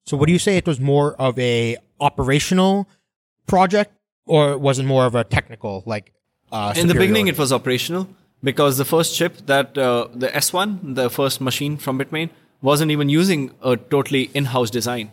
[0.05, 2.89] So, would you say it was more of a operational
[3.47, 3.93] project,
[4.25, 6.11] or was it more of a technical, like?
[6.51, 8.09] Uh, In the beginning, it was operational
[8.43, 12.29] because the first chip that uh, the S1, the first machine from Bitmain,
[12.61, 15.11] wasn't even using a totally in-house design.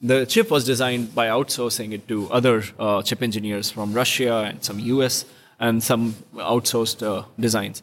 [0.00, 4.62] The chip was designed by outsourcing it to other uh, chip engineers from Russia and
[4.62, 5.24] some US
[5.58, 7.82] and some outsourced uh, designs.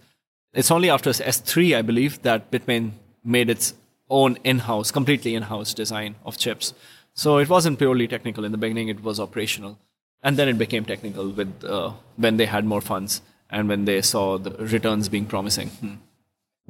[0.54, 2.92] It's only after S3, I believe, that Bitmain
[3.24, 3.74] made its
[4.10, 6.74] own in-house, completely in-house design of chips.
[7.14, 9.78] So it wasn't purely technical in the beginning; it was operational,
[10.24, 14.02] and then it became technical with uh, when they had more funds and when they
[14.02, 15.70] saw the returns being promising.
[15.70, 15.96] Hmm.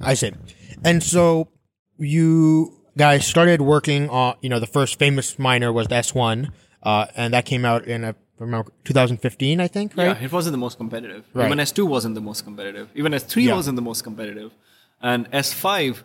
[0.01, 0.33] I see.
[0.83, 1.47] And so
[1.97, 6.51] you guys started working on, you know, the first famous miner was the S1,
[6.83, 10.07] uh, and that came out in, a, I remember, 2015, I think, right?
[10.07, 11.23] Yeah, it wasn't the most competitive.
[11.33, 11.45] Right.
[11.45, 12.89] Even S2 wasn't the most competitive.
[12.95, 13.55] Even S3 Yeah.
[13.55, 14.51] wasn't the most competitive,
[15.01, 16.03] and S5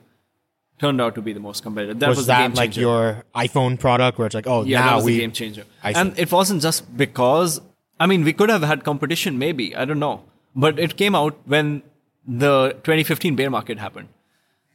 [0.79, 1.99] turned out to be the most competitive.
[1.99, 2.81] That was, was, the game that like changer.
[2.81, 5.65] your iPhone product where it's like, oh, Yeah, that now was we, the game changer.
[5.83, 6.23] I and see.
[6.23, 7.61] it wasn't just because
[7.99, 10.25] I mean we could have had competition maybe, I don't know.
[10.55, 11.83] But it came out when
[12.27, 14.09] the 2015 bear market happened.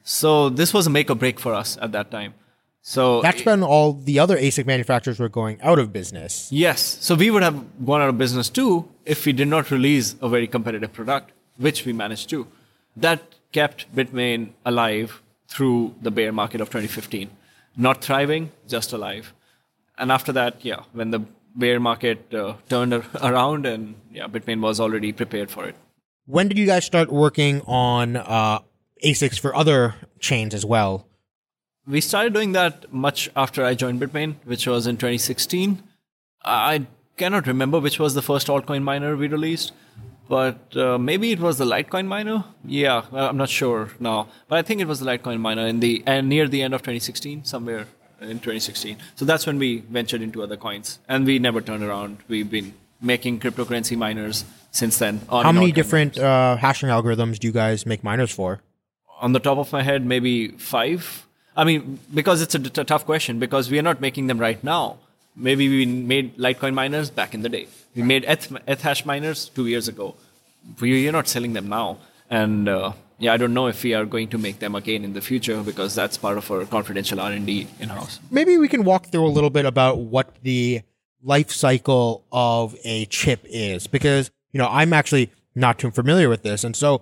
[0.03, 2.33] So this was a make or break for us at that time.
[2.81, 6.51] So that's when all the other ASIC manufacturers were going out of business.
[6.51, 6.99] Yes.
[7.01, 10.29] So we would have gone out of business too if we did not release a
[10.29, 12.47] very competitive product, which we managed to.
[12.95, 17.31] That kept Bitmain alive through the bear market of 2015.
[17.75, 19.33] Not thriving, just alive.
[19.97, 21.21] And after that, yeah, when the
[21.55, 25.75] bear market uh, turned ar- around and yeah, Bitmain was already prepared for it.
[26.25, 28.59] When did you guys start working on uh,
[29.03, 31.07] ASICs for other chains as well?
[31.87, 35.83] We started doing that much after I joined Bitmain, which was in 2016.
[36.43, 36.87] I
[37.17, 39.71] cannot remember which was the first altcoin miner we released,
[40.27, 42.43] but uh, maybe it was the Litecoin miner.
[42.65, 45.79] Yeah, uh, I'm not sure now, but I think it was the Litecoin miner in
[45.79, 47.85] the and near the end of 2016, somewhere
[48.29, 48.97] in 2016.
[49.15, 52.17] So that's when we ventured into other coins, and we never turned around.
[52.27, 55.21] We've been making cryptocurrency miners since then.
[55.29, 58.61] How many different uh, hashing algorithms do you guys make miners for?
[59.19, 61.25] on the top of my head, maybe five.
[61.55, 64.61] I mean, because it's a t- tough question, because we are not making them right
[64.63, 64.97] now.
[65.35, 67.67] Maybe we made Litecoin miners back in the day.
[67.95, 70.15] We made Ethash miners two years ago.
[70.79, 71.97] We are not selling them now.
[72.29, 75.13] And uh, yeah, I don't know if we are going to make them again in
[75.13, 78.19] the future because that's part of our confidential R&D in-house.
[78.29, 80.81] Maybe we can walk through a little bit about what the
[81.23, 86.43] life cycle of a chip is because, you know, I'm actually not too familiar with
[86.43, 86.63] this.
[86.63, 87.01] And so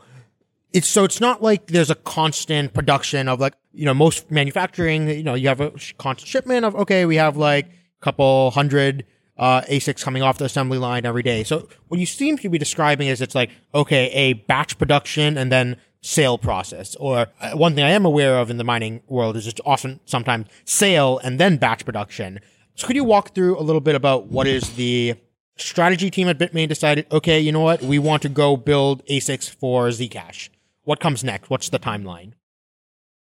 [0.72, 5.10] it's so it's not like there's a constant production of like, you know, most manufacturing,
[5.10, 9.06] you know, you have a constant shipment of, okay, we have like a couple hundred
[9.38, 11.44] uh, ASICs coming off the assembly line every day.
[11.44, 15.52] So what you seem to be describing is it's like, okay, a batch production and
[15.52, 16.96] then sale process.
[16.98, 20.00] Or uh, one thing I am aware of in the mining world is it's often
[20.06, 22.40] sometimes sale and then batch production.
[22.76, 25.16] So could you walk through a little bit about what is the
[25.56, 27.82] strategy team at Bitmain decided, okay, you know what?
[27.82, 30.50] We want to go build ASICs for Zcash.
[30.84, 31.50] What comes next?
[31.50, 32.34] What's the timeline?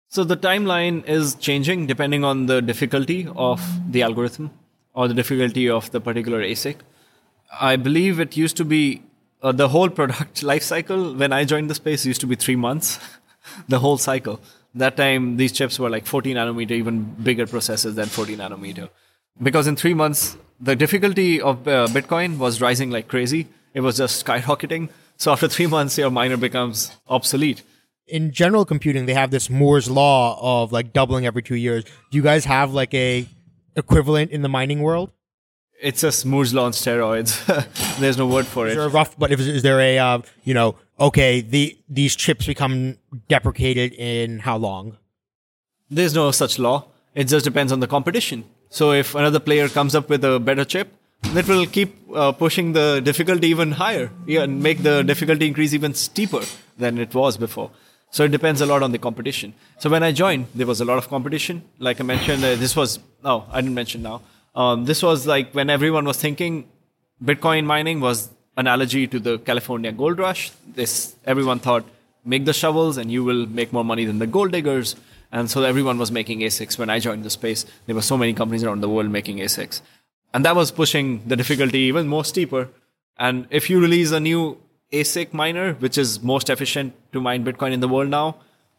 [0.10, 4.52] So the timeline is changing depending on the difficulty of the algorithm
[4.94, 6.78] or the difficulty of the particular ASIC.
[7.60, 9.04] I believe it used to be
[9.42, 12.56] uh, the whole product life cycle when I joined the space used to be three
[12.56, 13.00] months,
[13.68, 14.40] the whole cycle.
[14.76, 18.90] That time these chips were like 40 nanometer, even bigger processors than 40 nanometer.
[19.42, 23.48] Because in three months the difficulty of uh, Bitcoin was rising like crazy.
[23.74, 24.90] It was just skyrocketing.
[25.18, 27.64] So after three months, your miner becomes obsolete.
[28.08, 31.84] In general computing, they have this Moore's law of like doubling every two years.
[31.84, 33.28] Do you guys have like a
[33.76, 35.12] equivalent in the mining world?
[35.82, 37.32] It's a Moore's law on steroids.
[38.00, 38.88] There's no word for Is there it.
[38.88, 42.98] a rough, but if, is there a, uh, you know, okay, the, these chips become
[43.28, 44.98] deprecated in how long?
[45.90, 46.86] There's no such law.
[47.14, 48.46] It just depends on the competition.
[48.70, 50.94] So if another player comes up with a better chip,
[51.34, 55.74] that will keep uh, pushing the difficulty even higher yeah, and make the difficulty increase
[55.74, 56.42] even steeper
[56.78, 57.72] than it was before.
[58.12, 59.54] So it depends a lot on the competition.
[59.80, 61.64] So when I joined, there was a lot of competition.
[61.80, 64.22] Like I mentioned, uh, this was, oh, I didn't mention now.
[64.58, 66.68] Um, this was like when everyone was thinking
[67.24, 70.50] Bitcoin mining was analogy to the California gold rush.
[70.68, 71.86] This everyone thought
[72.26, 74.96] make the shovels and you will make more money than the gold diggers.
[75.32, 76.80] And so everyone was making ASICs.
[76.80, 79.82] When I joined the space, there were so many companies around the world making ASICs.
[80.34, 82.70] And that was pushing the difficulty even more steeper.
[83.20, 84.58] And if you release a new
[84.92, 88.38] ASIC miner, which is most efficient to mine Bitcoin in the world now,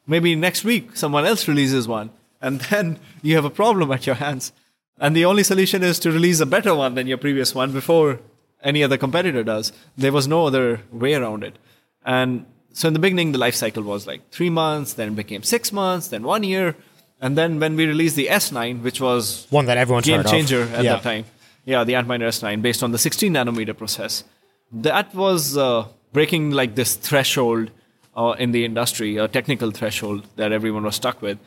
[0.09, 2.11] maybe next week someone else releases one.
[2.41, 4.53] And then you have a problem at your hands.
[5.01, 8.21] And the only solution is to release a better one than your previous one before
[8.63, 9.73] any other competitor does.
[9.97, 11.57] There was no other way around it.
[12.05, 15.43] And so in the beginning, the life cycle was like three months, then it became
[15.43, 16.75] six months, then one year.
[17.21, 20.85] And then when we released the S9, which was one that everyone game changer at
[20.85, 20.95] Yeah.
[20.95, 21.25] that time,
[21.65, 24.25] yeah, the Antminer S9 based on the 16 nanometer process,
[24.73, 27.71] that was uh, breaking like this threshold
[28.17, 31.39] uh, in the industry, a technical threshold that everyone was stuck with.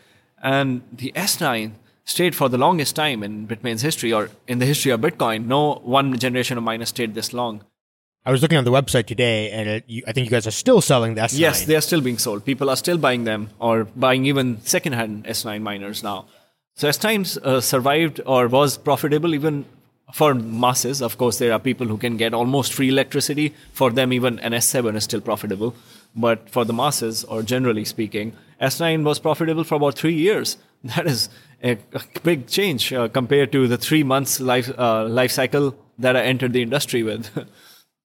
[0.43, 1.71] And the S9
[2.05, 5.45] stayed for the longest time in Bitmain's history or in the history of Bitcoin.
[5.45, 7.63] No one generation of miners stayed this long.
[8.23, 10.51] I was looking on the website today, and it, you, I think you guys are
[10.51, 11.39] still selling the S9.
[11.39, 12.45] Yes, they are still being sold.
[12.45, 16.25] People are still buying them or buying even second-hand S9 miners now.
[16.75, 19.65] So S9 uh, survived or was profitable even
[20.13, 21.01] for masses.
[21.01, 23.55] Of course, there are people who can get almost free electricity.
[23.73, 25.73] For them, even an S7 is still profitable.
[26.15, 30.57] But for the masses, or generally speaking, S9 was profitable for about three years.
[30.95, 31.29] That is
[31.63, 31.77] a,
[32.23, 36.53] big change uh, compared to the three months life uh, life cycle that I entered
[36.53, 37.29] the industry with.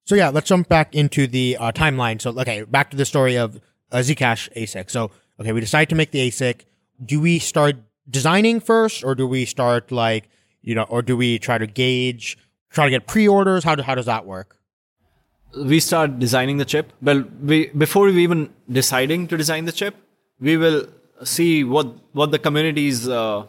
[0.09, 2.23] So yeah, let's jump back into the uh, timeline.
[2.23, 3.57] So okay, back to the story of
[3.91, 4.89] uh, Zcash ASIC.
[4.89, 5.11] So
[5.41, 6.61] okay, we decide to make the ASIC.
[7.05, 7.75] Do we start
[8.09, 10.29] designing first, or do we start like
[10.62, 12.39] you know, or do we try to gauge,
[12.71, 13.65] try to get pre-orders?
[13.65, 14.57] How do, how does that work?
[15.57, 16.93] we start designing the chip.
[17.03, 19.97] Well, we before we even deciding to design the chip,
[20.41, 20.87] we will
[21.24, 23.44] see what what the community's uh,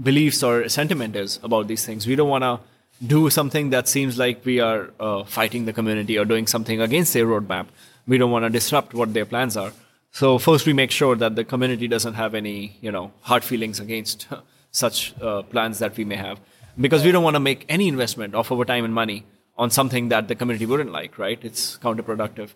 [0.00, 2.06] beliefs or sentiment is about these things.
[2.06, 2.60] We don't want to
[3.06, 7.12] do something that seems like we are uh, fighting the community or doing something against
[7.12, 7.66] their roadmap.
[8.06, 9.72] We don't want to disrupt what their plans are.
[10.10, 13.80] So first, we make sure that the community doesn't have any, you know, hard feelings
[13.80, 14.28] against
[14.70, 16.38] such uh, plans that we may have,
[16.80, 20.08] because we don't want to make any investment of our time and money on something
[20.10, 21.18] that the community wouldn't like.
[21.18, 21.38] Right?
[21.42, 22.50] It's counterproductive.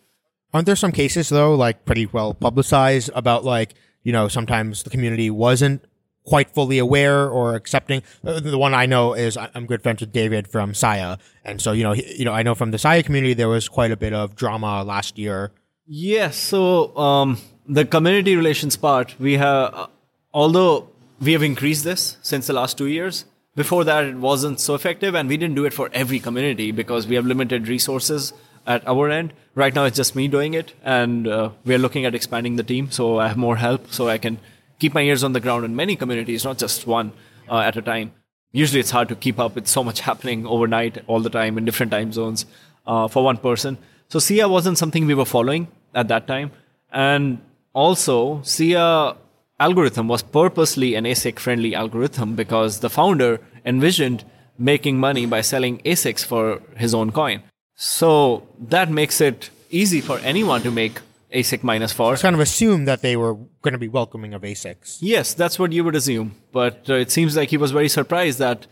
[0.54, 4.90] Aren't there some cases though, like pretty well publicized about like you know sometimes the
[4.90, 5.84] community wasn't
[6.24, 8.02] quite fully aware or accepting.
[8.24, 11.72] Uh, The one I know is I'm good friends with David from Sia, and so
[11.72, 13.96] you know he, you know I know from the Sia community there was quite a
[13.96, 15.52] bit of drama last year.
[15.86, 16.36] Yes.
[16.36, 19.86] So um, the community relations part, we have, uh,
[20.34, 23.24] although we have increased this since the last two years.
[23.56, 27.08] Before that, it wasn't so effective, and we didn't do it for every community because
[27.08, 28.32] we have limited resources
[28.68, 29.32] at our end.
[29.54, 32.62] Right now, it's just me doing it, and uh, we are looking at expanding the
[32.62, 34.38] team, so I have more help, so I can
[34.78, 37.12] keep my ears on the ground in many communities, not just one
[37.48, 38.12] uh, at a time.
[38.52, 41.64] Usually, it's hard to keep up with so much happening overnight, all the time in
[41.64, 42.46] different time zones
[42.86, 43.78] uh, for one person.
[44.08, 46.52] So SIA wasn't something we were following at that time.
[46.92, 47.40] And
[47.72, 49.16] also, SIA
[49.60, 54.24] algorithm was purposely an ASIC friendly algorithm because the founder envisioned
[54.58, 57.42] making money by selling ASICs for his own coin.
[57.80, 61.00] So that makes it easy for anyone to make
[61.32, 62.16] ASIC miners for.
[62.16, 64.98] Kind of assumed that they were going to be welcoming of ASICs.
[65.00, 66.34] Yes, that's what you would assume.
[66.50, 68.66] But uh, it seems like he was very surprised that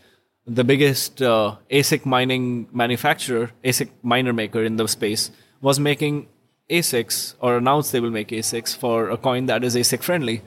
[0.45, 6.27] the biggest uh, ASIC mining manufacturer, ASIC miner maker in the space, was making
[6.69, 10.43] ASICs or announced they will make ASICs for a coin that is ASIC friendly.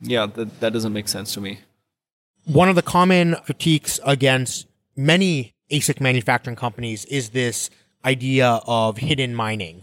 [0.00, 1.60] Yeah, that, that doesn't make sense to me.
[2.46, 4.66] One of the common critiques against
[4.96, 7.68] many ASIC manufacturing companies is this
[8.04, 9.82] idea of hidden mining.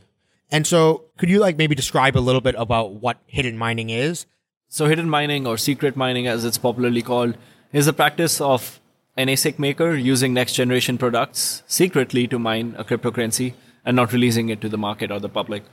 [0.51, 4.25] And so could you like maybe describe a little bit about what hidden mining is?
[4.67, 7.37] So, hidden mining or secret mining, as it's popularly called,
[7.71, 8.79] is the practice of
[9.15, 13.53] an ASIC maker using next generation products secretly to mine a cryptocurrency
[13.85, 15.63] and not releasing it to the market or the public.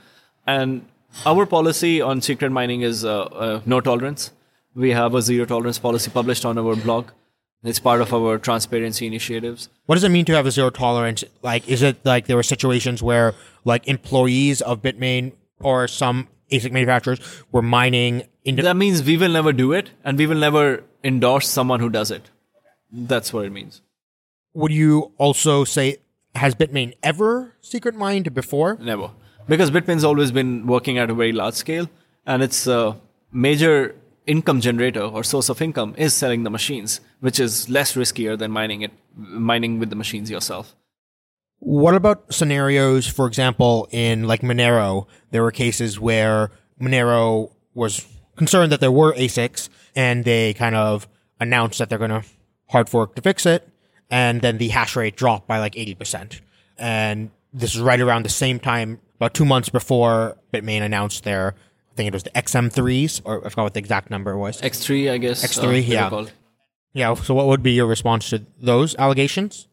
[0.47, 0.85] And
[1.25, 4.31] our policy on secret mining is uh, uh, no tolerance.
[4.75, 7.09] We have a zero tolerance policy published on our blog.
[7.63, 9.69] It's part of our transparency initiatives.
[9.85, 11.23] What does it mean to have a zero tolerance?
[11.41, 16.71] Like, is it like there were situations where like employees of Bitmain or some ASIC
[16.71, 17.19] manufacturers
[17.51, 21.47] were mining into That means we will never do it and we will never endorse
[21.47, 22.29] someone who does it.
[22.91, 23.81] That's what it means.
[24.53, 25.97] would you also say
[26.35, 28.77] has Bitmain ever secret mined before?
[28.79, 29.11] Never.
[29.47, 31.89] Because Bitmain's always been working at a very large scale,
[32.25, 32.97] and its a
[33.31, 33.95] major
[34.25, 38.51] income generator or source of income is selling the machines, which is less riskier than
[38.51, 40.75] mining it, mining with the machines yourself.
[41.59, 46.51] What about scenarios, for example, in like Monero, there were cases where
[46.81, 48.05] Monero was
[48.35, 51.07] concerned that there were ASICs and they kind of
[51.39, 52.23] announced that they're going to
[52.69, 53.67] hard fork to fix it.
[54.09, 56.41] And then the hash rate dropped by like 80%.
[56.77, 61.55] And this is right around the same time, about two months before Bitmain announced their
[61.93, 64.59] I think it was the XM3s, or I forgot what the exact number was.
[64.61, 65.45] X3, I guess.
[65.45, 66.25] X3, uh, yeah.
[66.93, 67.13] Yeah.
[67.13, 69.67] So, what would be your response to those allegations?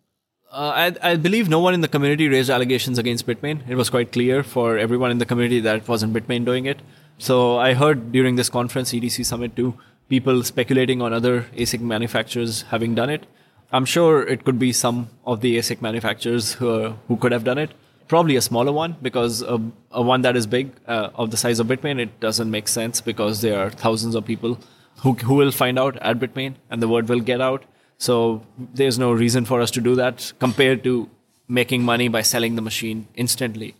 [0.52, 3.66] Uh, I, I believe no one in the community raised allegations against Bitmain.
[3.68, 6.80] It was quite clear for everyone in the community that it wasn't Bitmain doing it.
[7.18, 9.74] So I heard during this conference, ETC Summit 2,
[10.08, 13.26] people speculating on other ASIC manufacturers having done it.
[13.72, 17.58] I'm sure it could be some of the ASIC manufacturers who, who could have done
[17.58, 17.70] it.
[18.10, 21.60] Probably a smaller one because a, a one that is big, uh, of the size
[21.60, 24.58] of Bitmain, it doesn't make sense because there are thousands of people
[25.02, 27.62] who, who will find out at Bitmain and the word will get out.
[27.98, 31.08] So there's no reason for us to do that compared to
[31.46, 33.76] making money by selling the machine instantly.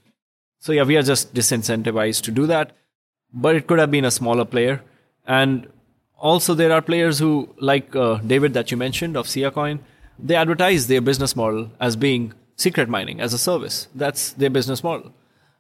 [0.61, 2.71] So yeah, we are just disincentivized to do that.
[3.35, 4.81] But it could have been a smaller player.
[5.27, 5.67] And
[6.17, 9.81] also there are players who, like uh, David that you mentioned of SiaCoin,
[10.21, 13.89] they advertise their business model as being secret mining as a service.
[13.95, 15.13] That's their business model.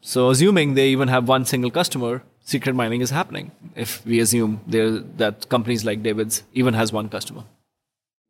[0.03, 3.53] So assuming they even have one single customer, secret mining is happening.
[3.74, 7.44] If we assume that companies like David's even has one customer.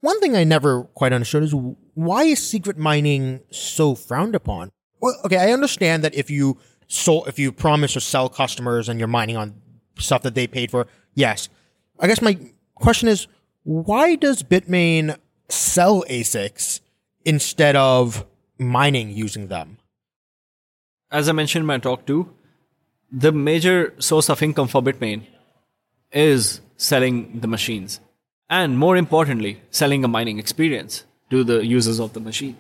[0.01, 1.55] One thing I never quite understood is
[1.95, 4.71] why is secret mining so frowned upon?
[5.01, 8.99] Well, okay, I understand that if you sold, if you promise to sell customers and
[8.99, 9.55] you're mining on
[9.99, 11.49] stuff that they paid for, yes.
[11.99, 12.39] I guess my
[12.77, 13.27] question is,
[13.65, 15.17] why does Bitmain
[15.49, 16.81] sell ASICs
[17.25, 18.25] instead of
[18.61, 19.79] mining using them?
[21.11, 22.33] As I mentioned in my talk too,
[23.11, 25.23] the major source of income for Bitmain
[26.13, 28.01] is selling the machines.
[28.49, 32.57] And more importantly, selling a mining experience to the users of the machine.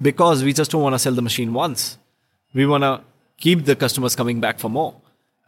[0.00, 1.98] Because we just don't want to sell the machine once.
[2.54, 3.00] We want to
[3.36, 4.94] keep the customers coming back for more.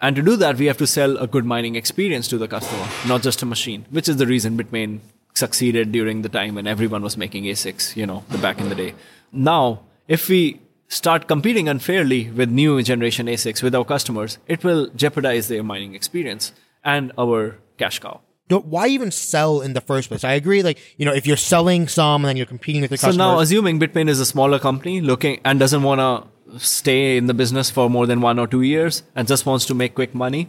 [0.01, 2.87] And to do that, we have to sell a good mining experience to the customer,
[3.07, 5.01] not just a machine, which is the reason Bitmain
[5.35, 8.74] succeeded during the time when everyone was making ASICs, you know, the back in the
[8.74, 8.95] day.
[9.33, 14.89] Now, if we start competing unfairly with new generation ASICs with our customers, it will
[14.89, 16.53] jeopardize their mining experience
[16.85, 18.20] and our cash cow.
[18.49, 20.24] Don't, why even sell in the first place?
[20.24, 20.64] I agree.
[20.64, 23.24] Like, you know, if you're selling some and then you're competing with the So customers.
[23.24, 27.26] So now, assuming Bitmain is a smaller company looking and doesn't want to stay in
[27.26, 30.16] the business for more than one or two years and just wants to make quick
[30.16, 30.49] money,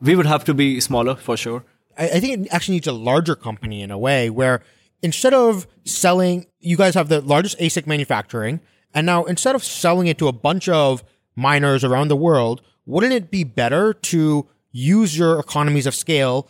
[0.00, 1.64] we would have to be smaller for sure.
[1.98, 4.62] I, I think it actually needs a larger company in a way where
[5.02, 8.60] instead of selling, you guys have the largest ASIC manufacturing,
[8.94, 11.02] and now instead of selling it to a bunch of
[11.34, 16.48] miners around the world, wouldn't it be better to use your economies of scale,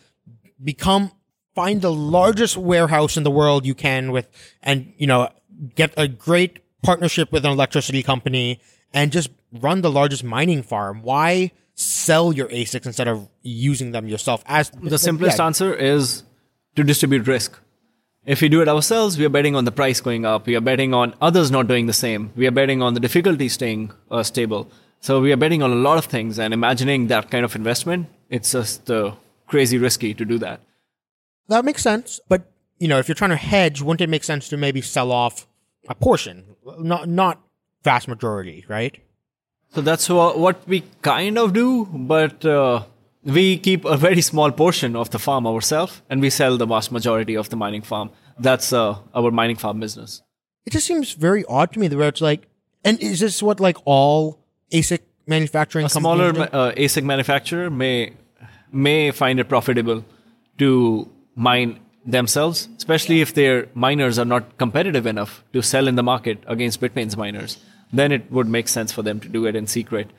[0.63, 1.13] become
[1.55, 4.29] find the largest warehouse in the world you can with,
[4.63, 5.29] and you know,
[5.75, 8.61] get a great partnership with an electricity company
[8.93, 11.03] and just run the largest mining farm?
[11.03, 11.53] Why?
[11.75, 14.43] Sell your ASICs instead of using them yourself.
[14.47, 16.23] As The simplest yeah, answer is
[16.77, 17.59] to distribute risk.
[18.25, 20.47] If we do it ourselves, we are betting on the price going up.
[20.47, 22.31] We are betting on others not doing the same.
[22.37, 24.71] We are betting on the difficulty staying uh, stable.
[25.01, 28.09] So we are betting on a lot of things and imagining that kind of investment,
[28.31, 29.15] it's just uh,
[29.49, 30.61] crazy risky to do that.
[31.49, 32.21] That makes sense.
[32.29, 32.43] But,
[32.79, 35.49] you know, if you're trying to hedge, wouldn't it make sense to maybe sell off
[35.89, 36.55] a portion?
[36.79, 37.41] Not, not
[37.83, 38.97] vast majority, right?
[39.75, 42.85] So that's wha- what we kind of do, but uh,
[43.25, 46.91] we keep a very small portion of the farm ourselves and we sell the vast
[46.91, 48.11] majority of the mining farm.
[48.39, 50.23] That's uh, our mining farm business.
[50.67, 52.49] It just seems very odd to me where it's like,
[52.85, 54.39] and is this what like all
[54.73, 58.15] ASIC manufacturing A smaller ma- uh, ASIC manufacturer may
[58.73, 60.05] may find it profitable
[60.59, 66.03] to mine themselves, especially if their miners are not competitive enough to sell in the
[66.03, 67.59] market against Bitmain's miners.
[67.93, 70.11] Then it would make sense for them to do it in secret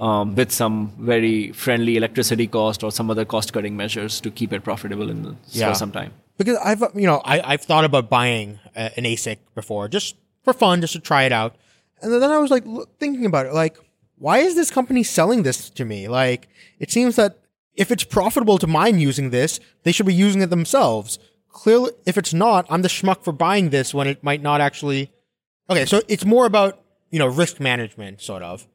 [0.00, 4.52] um, with some very friendly electricity cost or some other cost cutting measures to keep
[4.52, 5.68] it profitable in the, Yeah.
[5.70, 6.12] for some time.
[6.38, 10.52] because I've you know I I've thought about buying a, an ASIC before just for
[10.54, 11.54] fun, just to try it out,
[12.02, 13.76] and then I was like look, thinking about it, like
[14.16, 16.08] why is this company selling this to me?
[16.08, 16.48] Like
[16.78, 17.36] it seems that
[17.74, 21.18] if it's profitable to mine using this, they should be using it themselves.
[21.52, 25.10] Clearly, if it's not, I'm the schmuck for buying this when it might not actually.
[25.68, 26.80] Okay, so it's more about
[27.10, 28.66] you know risk management, sort of.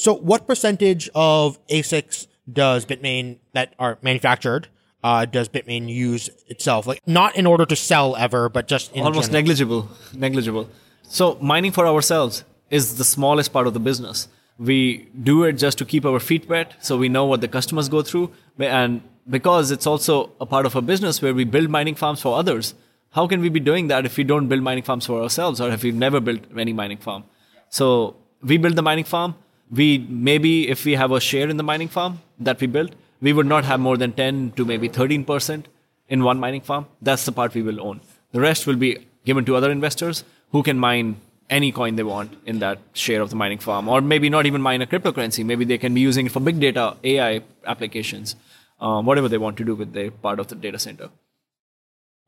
[0.00, 4.68] So, what percentage of ASICs does Bitmain that are manufactured
[5.04, 6.86] uh, does Bitmain use itself?
[6.86, 9.42] Like, not in order to sell ever, but just in almost general.
[9.42, 10.68] negligible negligible
[11.02, 14.28] so mining for ourselves is the smallest part of the business
[14.70, 17.88] we do it just to keep our feet wet so we know what the customers
[17.96, 19.02] go through and
[19.36, 22.74] because it's also a part of a business where we build mining farms for others
[23.18, 25.70] how can we be doing that if we don't build mining farms for ourselves or
[25.70, 27.24] if we've never built any mining farm
[27.68, 29.34] so we build the mining farm
[29.70, 33.32] we maybe if we have a share in the mining farm that we built we
[33.32, 35.64] would not have more than 10 to maybe 13%
[36.08, 38.00] in one mining farm that's the part we will own
[38.32, 41.16] the rest will be given to other investors who can mine
[41.50, 44.62] any coin they want in that share of the mining farm, or maybe not even
[44.62, 45.44] mine a cryptocurrency.
[45.44, 48.36] Maybe they can be using it for big data, AI applications,
[48.80, 51.10] um, whatever they want to do with their part of the data center.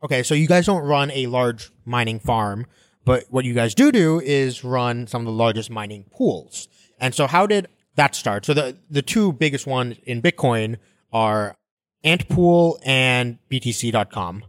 [0.03, 2.67] Okay, so you guys don't run a large mining farm,
[3.05, 6.69] but what you guys do do is run some of the largest mining pools.
[7.03, 8.47] And so how did that start?
[8.47, 10.77] So the the two biggest ones in Bitcoin
[11.13, 11.57] are
[12.05, 14.45] Antpool and BTC.com.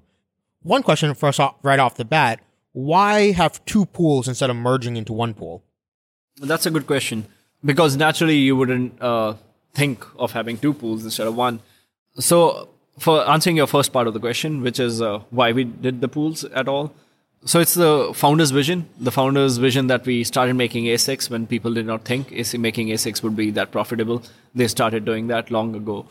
[0.62, 2.39] One question for us right off the bat,
[2.72, 5.64] why have two pools instead of merging into one pool?
[6.38, 7.26] That's a good question
[7.66, 9.34] because naturally you wouldn't uh,
[9.74, 11.60] think of having two pools instead of one.
[12.20, 16.01] So, for answering your first part of the question, which is uh, why we did
[16.01, 16.93] the pools at all,
[17.46, 18.88] so it's the founder's vision.
[19.00, 23.22] The founder's vision that we started making ASICs when people did not think making ASICs
[23.24, 24.24] would be that profitable.
[24.56, 26.06] They started doing that long ago,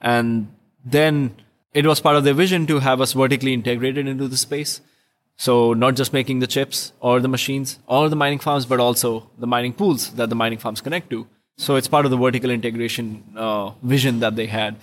[0.00, 0.54] and
[0.84, 1.36] then
[1.72, 4.80] it was part of their vision to have us vertically integrated into the space.
[5.36, 9.30] So not just making the chips or the machines or the mining farms, but also
[9.38, 11.26] the mining pools that the mining farms connect to.
[11.56, 14.76] So it's part of the vertical integration uh, vision that they had.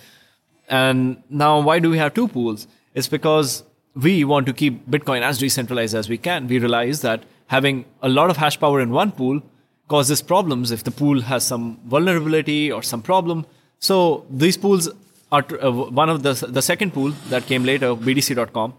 [0.68, 2.66] And now, why do we have two pools?
[2.94, 6.46] It's because we want to keep Bitcoin as decentralized as we can.
[6.46, 9.42] We realize that having a lot of hash power in one pool
[9.88, 13.46] causes problems if the pool has some vulnerability or some problem.
[13.78, 14.88] So these pools
[15.32, 18.74] are uh, one of the the second pool that came later, BTC.com,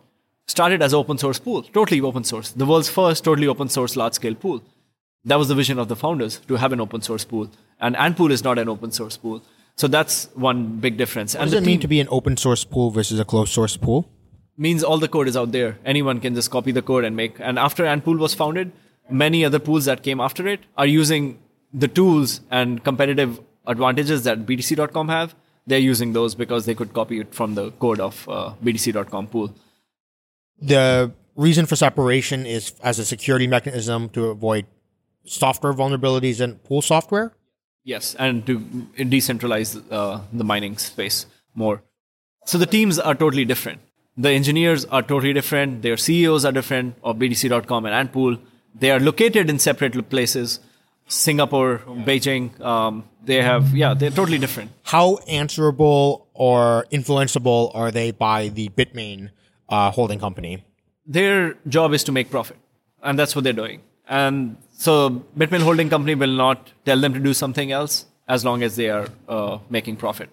[0.48, 4.14] started as open source pool, totally open source, the world's first totally open source large
[4.14, 4.64] scale pool.
[5.26, 7.50] That was the vision of the founders to have an open source pool,
[7.80, 9.44] and Antpool is not an open source pool.
[9.76, 11.34] So that's one big difference.
[11.34, 13.78] What and does it mean to be an open source pool versus a closed source
[13.78, 14.10] pool?
[14.58, 15.78] Means all the code is out there.
[15.86, 17.40] Anyone can just copy the code and make.
[17.40, 18.72] And after Antpool was founded,
[19.10, 21.40] many other pools that came after it are using
[21.74, 25.36] the tools and competitive advantages that BTC.com have.
[25.68, 29.54] They're using those because they could copy it from the code of uh, BTC.com pool.
[30.60, 34.66] The reason for separation is as a security mechanism to avoid
[35.26, 37.34] software vulnerabilities in pool software.
[37.84, 41.26] Yes, and to decentralize uh, the mining space
[41.56, 41.84] more.
[42.46, 43.82] So the teams are totally different.
[44.18, 45.82] The engineers are totally different.
[45.82, 48.40] Their CEOs are different of BTC.com and Antpool.
[48.76, 50.60] They are located in separate places.
[51.08, 52.60] Singapore, Beijing.
[52.62, 54.72] Um, they have, yeah, they're totally different.
[54.84, 59.32] How answerable or influenceable are they by the Bitmain
[59.68, 60.64] uh, holding company?
[61.06, 62.58] Their job is to make profit,
[63.04, 63.82] and that's what they're doing.
[64.08, 68.64] And so Bitmain Holding Company will not tell them to do something else as long
[68.64, 70.30] as they are uh, making profit.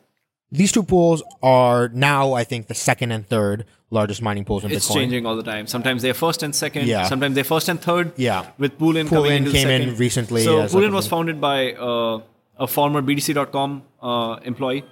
[0.50, 4.70] These two pools are now, I think, the second and third largest mining pools in
[4.70, 4.94] It's Bitcoin.
[4.94, 5.66] changing all the time.
[5.66, 6.86] Sometimes they're first and second.
[6.86, 7.04] Yeah.
[7.06, 8.12] Sometimes they're first and third.
[8.16, 8.46] Yeah.
[8.58, 12.20] With Poolin Poolin coming came in recently So like Poolin was founded by uh,
[12.58, 14.84] a former BTC.com uh, employee,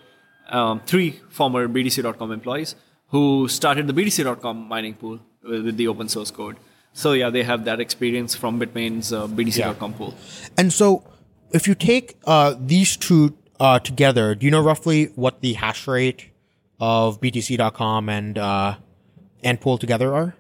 [0.49, 2.75] um, three former BTC.com employees
[3.09, 6.57] who started the BTC.com mining pool with, with the open source code.
[6.93, 10.15] So yeah, they have that experience from Bitmain's uh, BTC.com pool.
[10.57, 11.05] And so,
[11.53, 15.87] if you take uh, these two uh, together, do you know roughly what the hash
[15.87, 16.31] rate
[16.81, 18.77] of BTC.com and uh,
[19.45, 20.35] Antpool together are?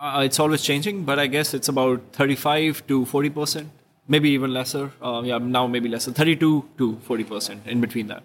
[0.00, 3.70] Uh, it's always changing, but I guess it's about 35 to 40 percent,
[4.06, 4.92] maybe even lesser.
[5.00, 8.22] Uh, yeah, now maybe lesser, 32 to 40 percent in between that.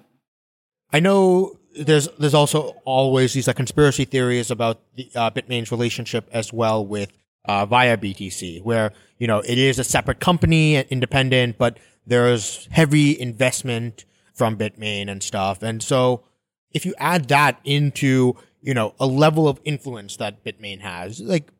[0.91, 6.28] I know there's there's also always these like conspiracy theories about the uh, Bitmain's relationship
[6.34, 7.11] as well with
[7.45, 14.03] uh, ViaBTC, where you know it is a separate company, independent, but there's heavy investment
[14.34, 16.23] from Bitmain and stuff, and so
[16.71, 21.51] if you add that into you know a level of influence that Bitmain has, like,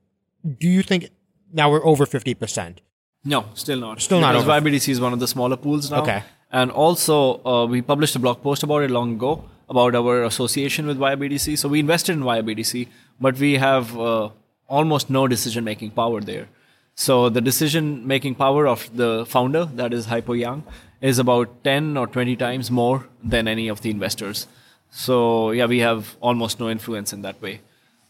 [0.60, 1.10] do you think
[1.52, 2.82] now we're over fifty percent?
[3.24, 4.02] No, still not.
[4.02, 4.64] Still not because.
[4.64, 6.02] ViaBTC is one of the smaller pools now.
[6.02, 6.24] Okay.
[6.52, 10.86] And also, uh, we published a blog post about it long ago about our association
[10.88, 11.58] with ViaBTC.
[11.58, 12.88] So we invested in ViaBTC,
[13.20, 14.30] but we have uh,
[14.68, 16.50] almost no decision making power there.
[16.96, 20.64] So the decision making power of the founder, that is Haipo Yang,
[21.02, 24.48] is about 10 or 20 times more than any of the investors.
[24.92, 27.62] So yeah, we have almost no influence in that way.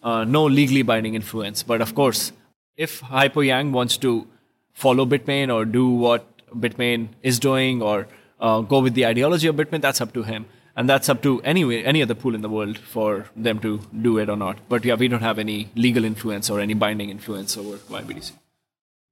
[0.03, 1.63] Uh, no legally binding influence.
[1.63, 2.32] But of course,
[2.75, 4.27] if Haipo Yang wants to
[4.73, 8.07] follow Bitmain or do what Bitmain is doing or
[8.39, 10.45] uh, go with the ideology of Bitmain, that's up to him.
[10.75, 14.17] And that's up to any, any other pool in the world for them to do
[14.17, 14.57] it or not.
[14.69, 18.32] But yeah, we don't have any legal influence or any binding influence over ViaBTC.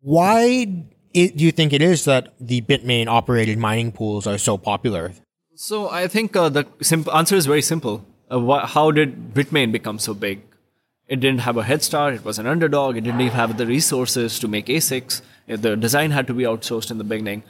[0.02, 0.68] Why
[1.16, 5.14] i do you think it is that the Bitmain operated mining pools are so popular?
[5.56, 8.06] So I think uh, the simple answer is very simple.
[8.30, 10.42] Uh, wh- how did Bitmain become so big?
[11.08, 12.14] It didn't have a head start.
[12.14, 12.96] It was an underdog.
[12.96, 15.22] It didn't even have the resources to make ASICs.
[15.50, 17.42] Uh, The design had to be outsourced in the beginning.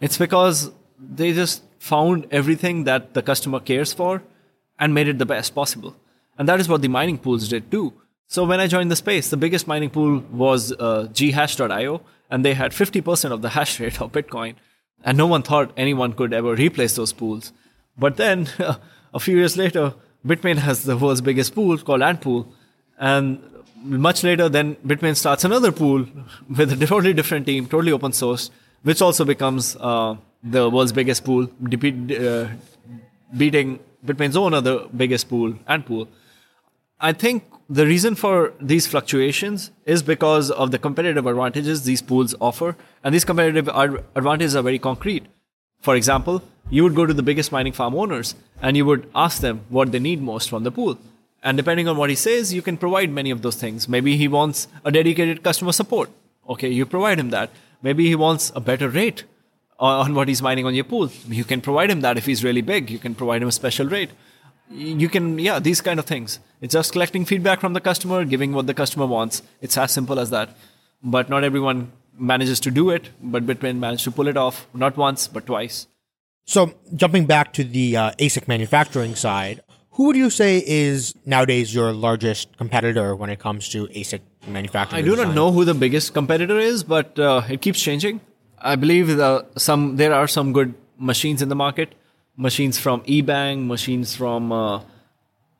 [0.00, 4.22] It's because they just found everything that the customer cares for
[4.78, 5.96] and made it the best possible.
[6.38, 7.92] And that is what the mining pools did too.
[8.30, 12.52] So when I joined the space, the biggest mining pool was uh, ghash.io, and they
[12.52, 14.54] had 50% of the hash rate of Bitcoin.
[15.02, 17.52] And no one thought anyone could ever replace those pools.
[17.96, 18.48] But then,
[19.14, 19.94] a few years later,
[20.26, 22.46] Bitmain has the world's biggest pool called Antpool.
[22.98, 23.40] And
[23.82, 26.04] much later, then Bitmain starts another pool
[26.54, 28.50] with a totally different team, totally open source,
[28.82, 32.46] which also becomes uh, the world's biggest pool, uh,
[33.34, 36.08] beating Bitmain's own other biggest pool, Antpool.
[37.00, 42.34] I think the reason for these fluctuations is because of the competitive advantages these pools
[42.40, 45.26] offer, and these competitive ad- advantages are very concrete.
[45.80, 49.40] For example, you would go to the biggest mining farm owners and you would ask
[49.40, 50.98] them what they need most from the pool.
[51.42, 53.88] And depending on what he says, you can provide many of those things.
[53.88, 56.10] Maybe he wants a dedicated customer support.
[56.48, 57.50] Okay, you provide him that.
[57.82, 59.24] Maybe he wants a better rate
[59.78, 61.10] on what he's mining on your pool.
[61.28, 62.90] You can provide him that if he's really big.
[62.90, 64.10] You can provide him a special rate.
[64.70, 66.40] You can, yeah, these kind of things.
[66.60, 69.42] It's just collecting feedback from the customer, giving what the customer wants.
[69.60, 70.50] It's as simple as that.
[71.02, 73.10] But not everyone manages to do it.
[73.22, 75.86] But Bitmain managed to pull it off, not once, but twice.
[76.44, 79.60] So, jumping back to the uh, ASIC manufacturing side,
[79.92, 85.04] who would you say is nowadays your largest competitor when it comes to ASIC manufacturing?
[85.04, 88.20] I do not know who the biggest competitor is, but uh, it keeps changing.
[88.60, 91.94] I believe the, some there are some good machines in the market.
[92.36, 94.80] Machines from Ebang, machines from uh,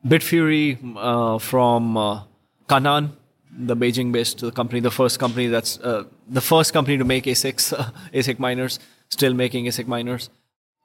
[0.05, 2.23] Bitfury, uh, from uh,
[2.67, 3.17] Canaan,
[3.51, 7.73] the Beijing-based company, the first company that's uh, the first company to make ASICs,
[8.13, 8.79] ASIC miners,
[9.09, 10.29] still making ASIC miners.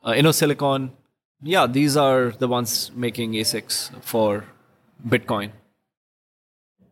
[0.02, 0.90] Uh, InnoSilicon,
[1.42, 4.46] yeah, these are the ones making ASICs for
[5.06, 5.52] Bitcoin.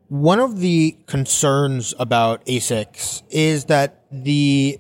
[0.09, 4.79] One of the concerns about ASICs is that the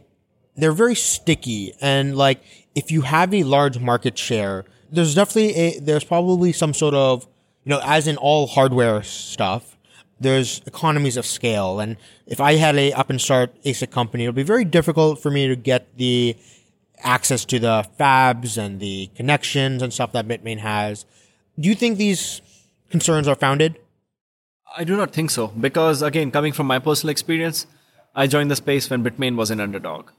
[0.54, 2.42] they're very sticky and like
[2.74, 7.26] if you have a large market share, there's definitely a there's probably some sort of
[7.64, 9.76] you know as in all hardware stuff,
[10.20, 11.96] there's economies of scale and
[12.26, 15.30] if I had a up and start ASIC company, it would be very difficult for
[15.30, 16.36] me to get the
[17.02, 21.04] access to the fabs and the connections and stuff that Bitmain has.
[21.58, 22.40] Do you think these
[22.90, 23.78] concerns are founded?
[24.76, 27.66] I do not think so because again, coming from my personal experience,
[28.14, 30.10] I joined the space when Bitmain was an underdog.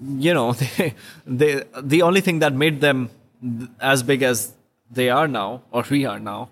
[0.00, 0.94] You know, they,
[1.26, 3.10] they, the only thing that made them
[3.80, 4.52] as big as
[4.90, 6.50] they are now, or we are now,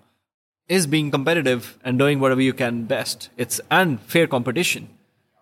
[0.67, 3.29] is being competitive and doing whatever you can best.
[3.37, 4.89] It's and fair competition.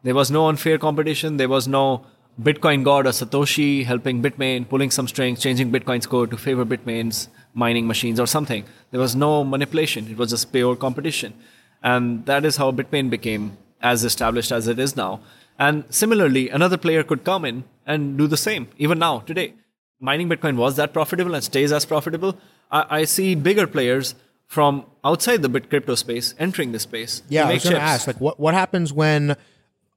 [0.03, 1.37] There was no unfair competition.
[1.37, 2.05] There was no
[2.41, 7.29] Bitcoin God or Satoshi helping Bitmain, pulling some strings, changing Bitcoin's code to favor Bitmain's
[7.53, 8.65] mining machines or something.
[8.91, 10.09] There was no manipulation.
[10.09, 11.33] It was just pure competition.
[11.81, 15.21] And that is how Bitmain became as established as it is now.
[15.59, 19.53] And similarly, another player could come in and do the same, even now, today.
[19.99, 22.37] Mining Bitcoin was that profitable and stays as profitable.
[22.71, 24.15] I, I see bigger players
[24.47, 27.23] from outside the bit crypto space entering the space.
[27.29, 29.35] Yeah, I was going to ask, like, what, what happens when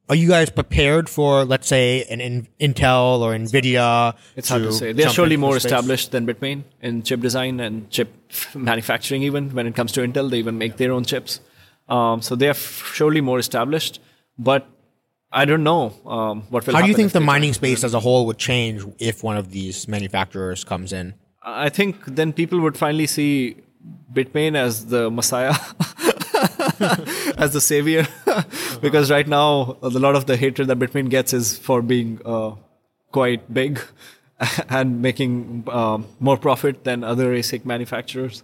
[0.08, 4.14] are you guys prepared for, let's say, an in- Intel or Nvidia?
[4.36, 4.92] It's hard to say.
[4.92, 8.12] They're surely more established than Bitmain in chip design and chip
[8.54, 9.22] manufacturing.
[9.22, 11.40] Even when it comes to Intel, they even make their own chips.
[11.88, 14.00] Um, so they are surely more established.
[14.38, 14.68] But
[15.32, 16.74] I don't know um, what will.
[16.74, 19.50] How do you think the mining space as a whole would change if one of
[19.50, 21.14] these manufacturers comes in?
[21.42, 23.56] I think then people would finally see
[24.12, 25.54] Bitmain as the messiah.
[27.38, 28.06] as the savior
[28.80, 32.52] because right now a lot of the hatred that Bitmain gets is for being uh,
[33.12, 33.80] quite big
[34.68, 38.42] and making um, more profit than other ASIC manufacturers.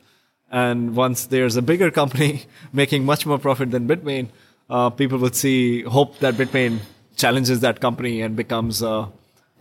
[0.51, 4.29] And once there's a bigger company making much more profit than Bitmain,
[4.71, 6.81] uh, people would see hope that Bitmain
[7.17, 9.07] challenges that company and becomes uh,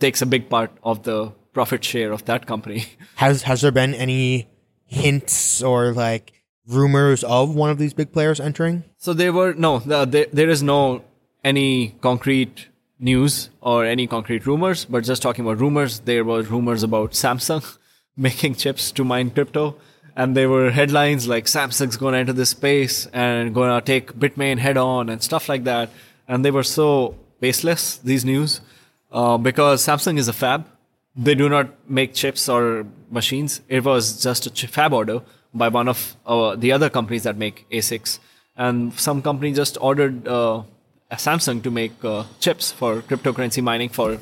[0.00, 2.86] takes a big part of the profit share of that company.
[3.16, 4.48] Has has there been any
[4.92, 6.32] hints or like
[6.66, 8.84] rumors of one of these big players entering?
[8.98, 11.02] So there were no, there, there is no
[11.42, 12.68] any concrete
[12.98, 17.78] news or any concrete rumors, but just talking about rumors, there were rumors about Samsung
[18.16, 19.76] making chips to mine crypto.
[20.14, 24.12] And there were headlines like Samsung's going to enter this space and going to take
[24.12, 25.88] Bitmain head on and stuff like that.
[26.28, 28.60] And they were so baseless, these news,
[29.10, 30.66] uh, because Samsung is a fab.
[31.14, 33.60] They do not make chips or machines.
[33.68, 35.20] It was just a chip fab order
[35.52, 38.18] by one of uh, the other companies that make ASICs.
[38.56, 40.62] And some company just ordered uh,
[41.12, 44.18] Samsung to make uh, chips for cryptocurrency mining for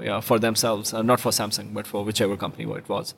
[0.00, 3.14] yeah, for themselves, uh, not for Samsung, but for whichever company it was.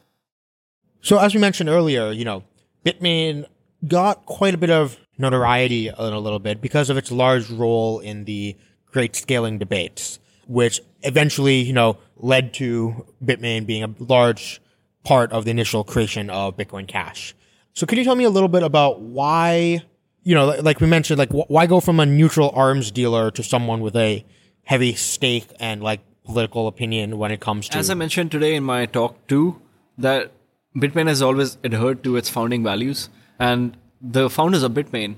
[1.01, 2.45] So, as we mentioned earlier, you know,
[2.85, 3.47] Bitmain
[3.87, 7.99] got quite a bit of notoriety in a little bit because of its large role
[8.01, 8.57] in the
[8.93, 14.61] great scaling debates, which eventually, you know, led to Bitmain being a large
[15.05, 17.35] part of the initial creation of Bitcoin Cash.
[17.73, 19.83] So can you tell me a little bit about why,
[20.23, 23.81] you know, like we mentioned, like why go from a neutral arms dealer to someone
[23.81, 24.25] with a
[24.65, 28.65] heavy stake and like political opinion when it comes to As I mentioned today in
[28.65, 29.63] my talk too,
[29.97, 30.33] that
[30.77, 33.09] Bitmain has always adhered to its founding values,
[33.39, 35.17] and the founders of Bitmain,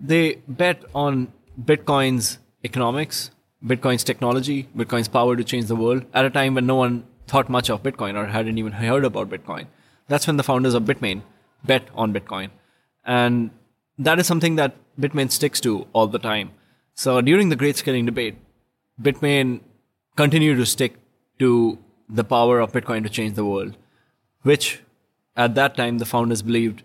[0.00, 3.30] they bet on Bitcoin's economics,
[3.64, 7.48] Bitcoin's technology, Bitcoin's power to change the world at a time when no one thought
[7.48, 9.66] much of Bitcoin or hadn't even heard about Bitcoin.
[10.08, 11.22] That's when the founders of Bitmain
[11.64, 12.50] bet on Bitcoin.
[13.04, 13.50] And
[13.98, 16.50] that is something that Bitmain sticks to all the time.
[16.94, 18.36] So during the great scaling debate,
[19.00, 19.60] Bitmain
[20.16, 20.96] continued to stick
[21.38, 23.76] to the power of Bitcoin to change the world,
[24.42, 24.80] which
[25.36, 26.82] at that time the founders believed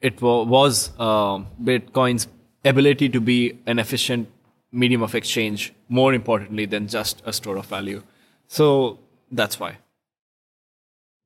[0.00, 2.28] it was uh, Bitcoin's
[2.64, 4.28] ability to be an efficient
[4.72, 8.02] medium of exchange, more importantly than just a store of value.
[8.46, 8.98] So
[9.30, 9.78] that's why.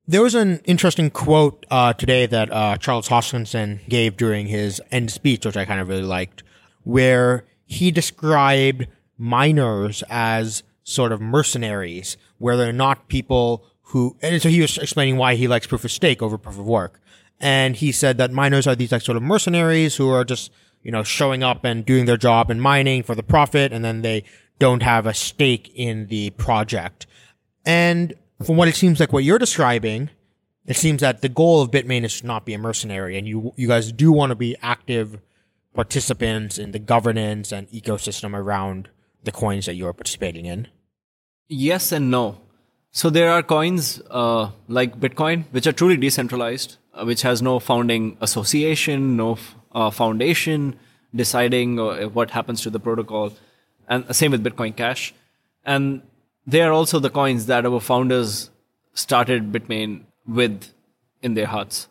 [0.07, 5.09] There was an interesting quote uh, today that uh, Charles Hoskinson gave during his end
[5.09, 6.43] speech, which I kind of really liked,
[6.83, 8.87] where he described
[9.17, 15.17] miners as sort of mercenaries, where they're not people who, and so he was explaining
[15.17, 16.99] why he likes proof of stake over proof of work.
[17.39, 20.51] And he said that miners are these like sort of mercenaries who are just,
[20.85, 24.03] you know, showing up and doing their job and mining for the profit, and then
[24.03, 24.23] they
[24.59, 27.07] don't have a stake in the project.
[27.65, 28.13] And
[28.45, 30.11] from what it seems like what you're describing,
[30.67, 33.51] it seems that the goal of Bitmain is to not be a mercenary, and you
[33.57, 35.19] you guys do want to be active
[35.73, 38.89] participants in the governance and ecosystem around
[39.23, 40.67] the coins that you're participating in.
[41.47, 42.37] Yes and no.
[42.91, 47.59] So there are coins uh, like Bitcoin, which are truly decentralized, uh, which has no
[47.59, 50.75] founding association, no f- uh, foundation
[51.13, 53.33] deciding uh, what happens to the protocol,
[53.87, 55.13] and same with Bitcoin Cash.
[55.63, 56.01] And
[56.47, 58.49] they are also the coins that our founders
[58.93, 60.73] started Bitmain with
[61.21, 61.87] in their hearts.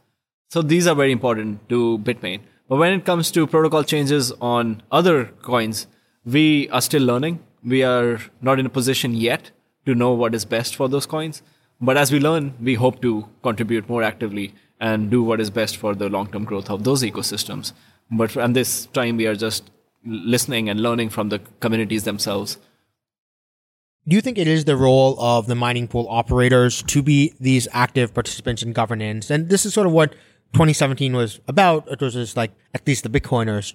[0.48, 2.40] So these are very important to Bitmain.
[2.68, 5.86] But when it comes to protocol changes on other coins,
[6.24, 7.40] we are still learning.
[7.62, 9.50] We are not in a position yet
[9.86, 11.42] to know what is best for those coins.
[11.80, 14.54] But as we learn, we hope to contribute more actively
[14.84, 17.72] and do what is best for the long term growth of those ecosystems.
[18.10, 19.70] But at this time, we are just
[20.04, 22.58] listening and learning from the communities themselves.
[24.06, 27.66] Do you think it is the role of the mining pool operators to be these
[27.72, 29.30] active participants in governance?
[29.30, 30.12] And this is sort of what
[30.52, 31.90] 2017 was about.
[31.90, 33.72] It was just like, at least the Bitcoiners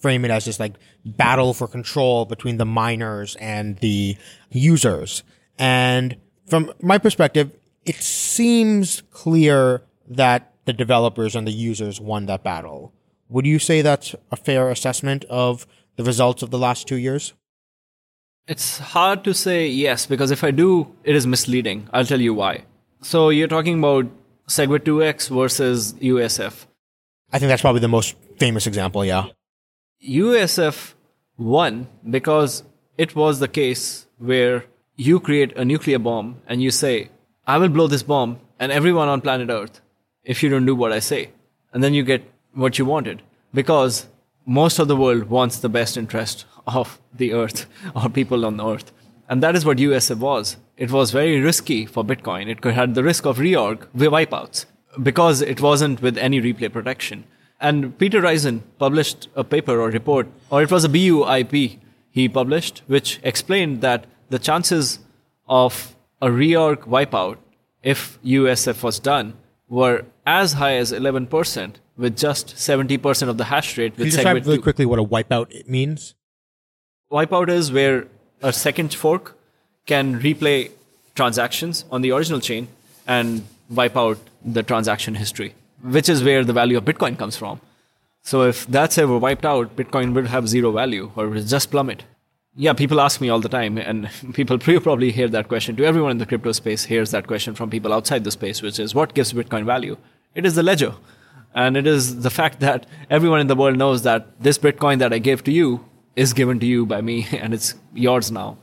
[0.00, 4.16] frame it as this like battle for control between the miners and the
[4.50, 5.22] users.
[5.56, 7.52] And from my perspective,
[7.86, 12.92] it seems clear that the developers and the users won that battle.
[13.28, 17.34] Would you say that's a fair assessment of the results of the last two years?
[18.46, 21.88] It's hard to say yes, because if I do, it is misleading.
[21.92, 22.64] I'll tell you why.
[23.02, 24.06] So you're talking about
[24.48, 26.66] SegWit 2x versus UASF.
[27.30, 29.26] I think that's probably the most famous example, yeah.
[30.06, 30.94] UASF
[31.36, 32.62] won because
[32.96, 34.64] it was the case where
[34.96, 37.10] you create a nuclear bomb and you say,
[37.46, 39.80] I will blow this bomb and everyone on planet Earth
[40.28, 41.30] if you don't do what I say.
[41.72, 42.22] And then you get
[42.54, 43.22] what you wanted
[43.52, 44.06] because
[44.46, 47.66] most of the world wants the best interest of the Earth
[47.96, 48.92] or people on the Earth.
[49.28, 50.56] And that is what UASF was.
[50.76, 52.48] It was very risky for Bitcoin.
[52.48, 54.64] It had the risk of reorg, wipeouts,
[55.02, 57.24] because it wasn't with any replay protection.
[57.60, 61.78] And Peter Rizun published a paper or report, or it was a BUIP
[62.10, 65.00] he published, which explained that the chances
[65.48, 67.36] of a reorg wipeout,
[67.82, 69.34] if UASF was done,
[69.68, 73.92] were as high as 11%, with just 70% of the hash rate.
[73.92, 76.14] With Can you describe really quickly what a wipeout means?
[77.10, 78.06] Wipeout is where
[78.42, 79.36] a second fork
[79.86, 80.70] can replay
[81.14, 82.68] transactions on the original chain
[83.06, 87.60] and wipe out the transaction history, which is where the value of Bitcoin comes from.
[88.22, 92.04] So if that's ever wiped out, Bitcoin would have zero value or will just plummet.
[92.60, 95.76] Yeah, people ask me all the time, and people probably hear that question.
[95.76, 98.80] To everyone in the crypto space hears that question from people outside the space, which
[98.80, 99.96] is what gives Bitcoin value?
[100.34, 100.96] It is the ledger.
[101.54, 105.12] And it is the fact that everyone in the world knows that this Bitcoin that
[105.12, 105.84] I gave to you
[106.16, 108.58] is given to you by me and it's yours now.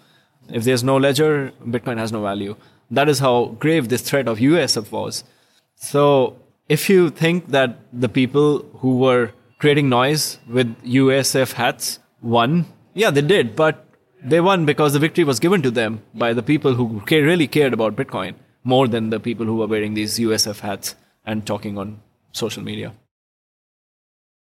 [0.50, 2.58] If there's no ledger, Bitcoin has no value.
[2.92, 5.24] That is how grave this threat of UASF was.
[5.76, 6.38] So
[6.68, 13.10] if you think that the people who were creating noise with UASF hats won, yeah,
[13.12, 13.85] they did, but
[14.26, 17.74] they won because the victory was given to them by the people who really cared
[17.74, 20.96] about Bitcoin more than the people who were wearing these UASF hats
[21.26, 22.02] and talking on
[22.32, 22.94] social media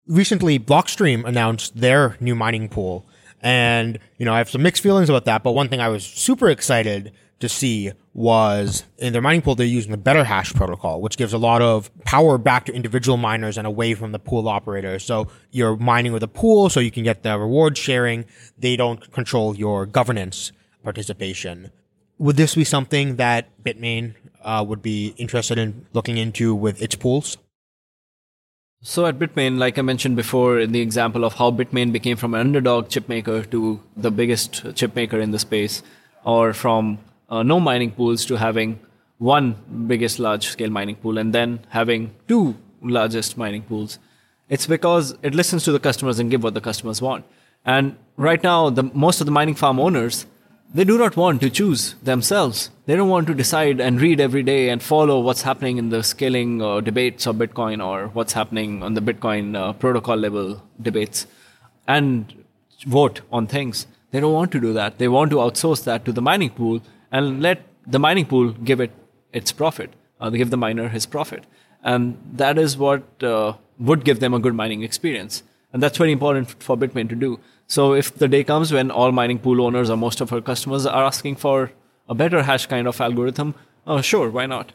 [0.07, 3.05] recently Blockstream announced their new mining pool.
[3.41, 6.03] And, you know, I have some mixed feelings about that, but one thing I was
[6.03, 11.17] super excited to see was in their mining pool, they're using the BetterHash protocol, which
[11.17, 15.03] gives a lot of power back to individual miners and away from the pool operators.
[15.03, 18.25] So you're mining with a pool so you can get the reward sharing.
[18.57, 20.51] They don't control your governance
[20.83, 21.71] participation.
[22.17, 26.95] Would this be something that Bitmain uh, would be interested in looking into with its
[26.95, 27.37] pools?
[28.81, 32.33] So at Bitmain, like I mentioned before in the example of how Bitmain became from
[32.33, 35.83] an underdog chip maker to the biggest chip maker in the space,
[36.23, 36.99] or from
[37.29, 38.79] uh, no mining pools to having
[39.17, 39.55] one
[39.87, 43.99] biggest large scale mining pool and then having two largest mining pools.
[44.49, 47.25] It's because it listens to the customers and give what the customers want.
[47.65, 50.25] And right now, the most of the mining farm owners
[50.73, 52.69] they do not want to choose themselves.
[52.85, 56.03] They don't want to decide and read every day and follow what's happening in the
[56.03, 61.25] scaling uh, debates of Bitcoin or what's happening on the Bitcoin uh, protocol level debates
[61.87, 62.33] and
[62.85, 63.87] vote on things.
[64.11, 64.97] They don't want to do that.
[64.97, 66.81] They want to outsource that to the mining pool
[67.11, 68.91] and let the mining pool give it
[69.33, 69.91] its profit.
[70.19, 71.45] Uh, they give the miner his profit.
[71.83, 75.43] And that is what uh, would give them a good mining experience.
[75.71, 77.39] And that's very important for Bitmain to do.
[77.67, 80.85] So if the day comes when all mining pool owners or most of our customers
[80.85, 81.71] are asking for
[82.09, 83.55] a BetterHash kind of algorithm,
[83.85, 84.71] uh, sure, why not?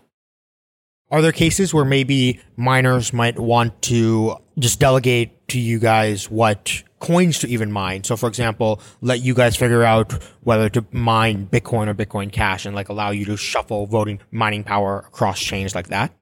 [1.10, 6.82] Are there cases where maybe miners might want to just delegate to you guys what
[7.02, 8.04] coins to even mine?
[8.04, 12.64] So, for example, let you guys figure out whether to mine Bitcoin or Bitcoin Cash
[12.64, 16.14] and like allow you to shuffle voting mining power across chains like that?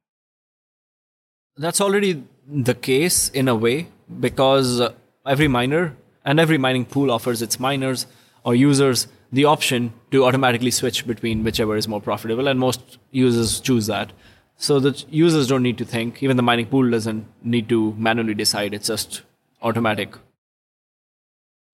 [1.56, 4.80] That's already the case in a way because
[5.26, 8.06] every miner and every mining pool offers its miners
[8.42, 13.60] or users the option to automatically switch between whichever is more profitable, and most users
[13.60, 14.12] choose that.
[14.56, 16.22] So the users don't need to think.
[16.22, 18.74] Even the mining pool doesn't need to manually decide.
[18.74, 19.22] It's just
[19.62, 20.14] automatic.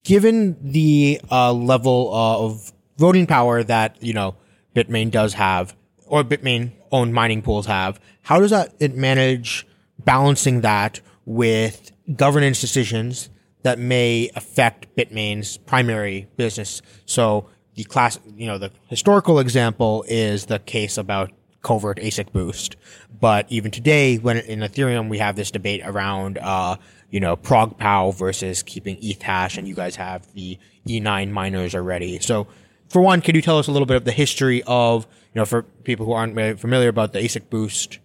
[0.07, 4.37] Given the uh, level of voting power that you know
[4.75, 5.77] Bitmain does have,
[6.07, 9.67] or Bitmain owned mining pools have, how does that it manage
[9.99, 13.31] balancing that with governance decisions
[13.63, 16.83] that may affect Bitmain's primary business.
[17.05, 21.33] So the class, you know, the historical example is the case about
[21.63, 22.77] covert ASIC boost.
[23.19, 26.77] But even today, when in Ethereum, we have this debate around, uh,
[27.17, 32.19] you know, ProgPow versus keeping Ethash, and you guys have the E9 miners already.
[32.19, 32.47] So,
[32.91, 35.47] for one, could you tell us a little bit of the history of, you know,
[35.47, 38.01] for people who aren't familiar about the ASIC boost?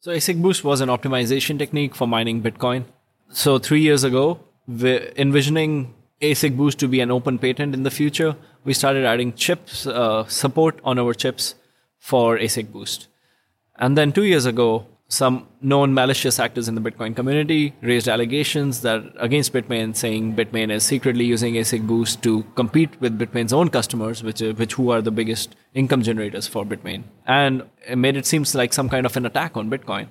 [0.00, 2.86] So, ASIC boost was an optimization technique for mining Bitcoin.
[3.32, 8.34] So, three years ago, envisioning ASIC Boost to be an open patent in the future,
[8.64, 11.54] we started adding chips uh, support on our chips
[12.00, 13.06] for ASIC Boost.
[13.76, 18.80] And then two years ago, some known malicious actors in the Bitcoin community raised allegations
[18.82, 23.68] that against Bitmain, saying Bitmain is secretly using ASIC Boost to compete with Bitmain's own
[23.68, 28.24] customers, which which who are the biggest income generators for Bitmain, and it made it
[28.24, 30.06] seems like some kind of an attack on Bitcoin.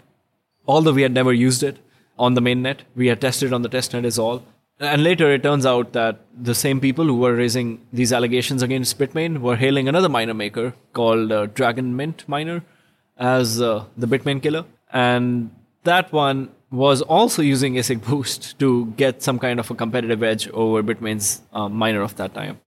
[0.68, 1.80] Although we had never used it,
[2.20, 2.80] on the mainnet.
[2.96, 4.44] We had tested on the testnet is all.
[4.80, 6.20] And later it turns out that
[6.50, 10.74] the same people who were raising these allegations against Bitmain were hailing another miner maker
[10.94, 12.64] called uh, Dragon Mint Miner
[13.18, 14.66] as uh, the Bitmain killer.
[14.92, 15.52] And
[15.84, 20.48] that one was also using ASIC Boost to get some kind of a competitive edge
[20.50, 22.60] over Bitmain's uh, miner of that time.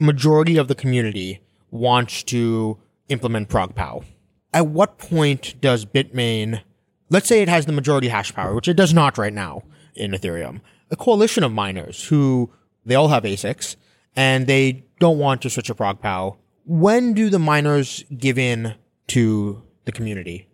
[0.00, 1.40] Majority of the community
[1.70, 4.04] wants to implement ProgPow.
[4.52, 6.62] At what point does Bitmain
[7.10, 9.62] let's say it has the majority hash power, which it does not right now
[9.94, 10.60] in Ethereum,
[10.90, 12.50] a coalition of miners who
[12.84, 13.76] they all have ASICs
[14.16, 16.36] and they don't want to switch to ProgPow.
[16.64, 18.74] When do the miners give in
[19.08, 20.47] to the community?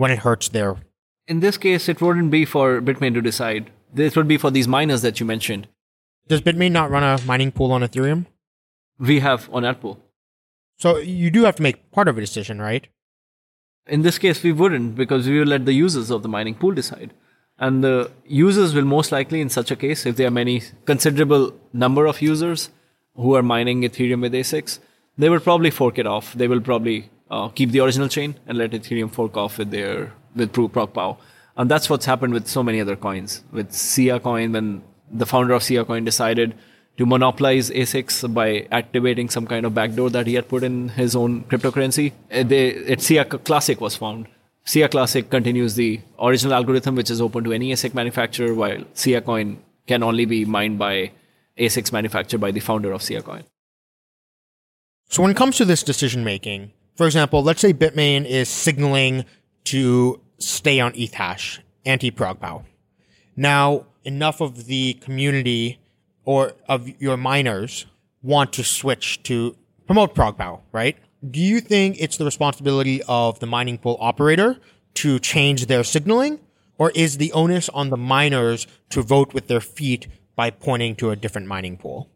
[0.00, 0.76] When it hurts their.
[1.28, 3.70] In this case, it wouldn't be for Bitmain to decide.
[3.92, 5.68] This would be for these miners that you mentioned.
[6.26, 8.24] Does Bitmain not run a mining pool on Ethereum?
[8.98, 10.00] We have on that pool.
[10.78, 12.88] So you do have to make part of a decision, right?
[13.86, 16.72] In this case, we wouldn't because we will let the users of the mining pool
[16.72, 17.12] decide.
[17.58, 21.52] And the users will most likely, in such a case, if there are many considerable
[21.74, 22.70] number of users
[23.16, 24.78] who are mining Ethereum with ASICs,
[25.18, 26.32] they will probably fork it off.
[26.32, 30.12] They will probably uh, keep the original chain and let Ethereum fork off with their
[30.34, 31.16] with ProgPow.
[31.56, 33.44] And that's what's happened with so many other coins.
[33.52, 36.54] With Sia Coin, when the founder of Sia Coin decided
[36.96, 41.16] to monopolize ASICs by activating some kind of backdoor that he had put in his
[41.16, 42.12] own cryptocurrency.
[42.30, 44.26] Uh, they, it, Sia Classic was found.
[44.64, 49.20] Sia Classic continues the original algorithm, which is open to any ASIC manufacturer, while Sia
[49.20, 51.12] Coin can only be mined by
[51.58, 53.44] ASICs manufactured by the founder of Sia Coin.
[55.08, 59.24] So when it comes to this decision making, for example, let's say Bitmain is signaling
[59.64, 62.64] to stay on Ethash, anti-ProgPow.
[63.36, 65.80] Now, enough of the community
[66.24, 67.86] or of your miners
[68.22, 70.96] want to switch to promote ProgPow, right?
[71.28, 74.58] Do you think it's the responsibility of the mining pool operator
[74.94, 76.40] to change their signaling?
[76.78, 81.10] Or is the onus on the miners to vote with their feet by pointing to
[81.10, 82.08] a different mining pool?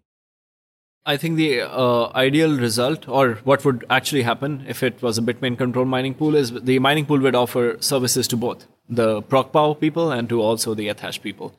[1.06, 5.22] I think the uh, ideal result, or what would actually happen if it was a
[5.22, 9.78] Bitmain controlled mining pool, is the mining pool would offer services to both the ProgPow
[9.78, 11.54] people and to also the Ethash people.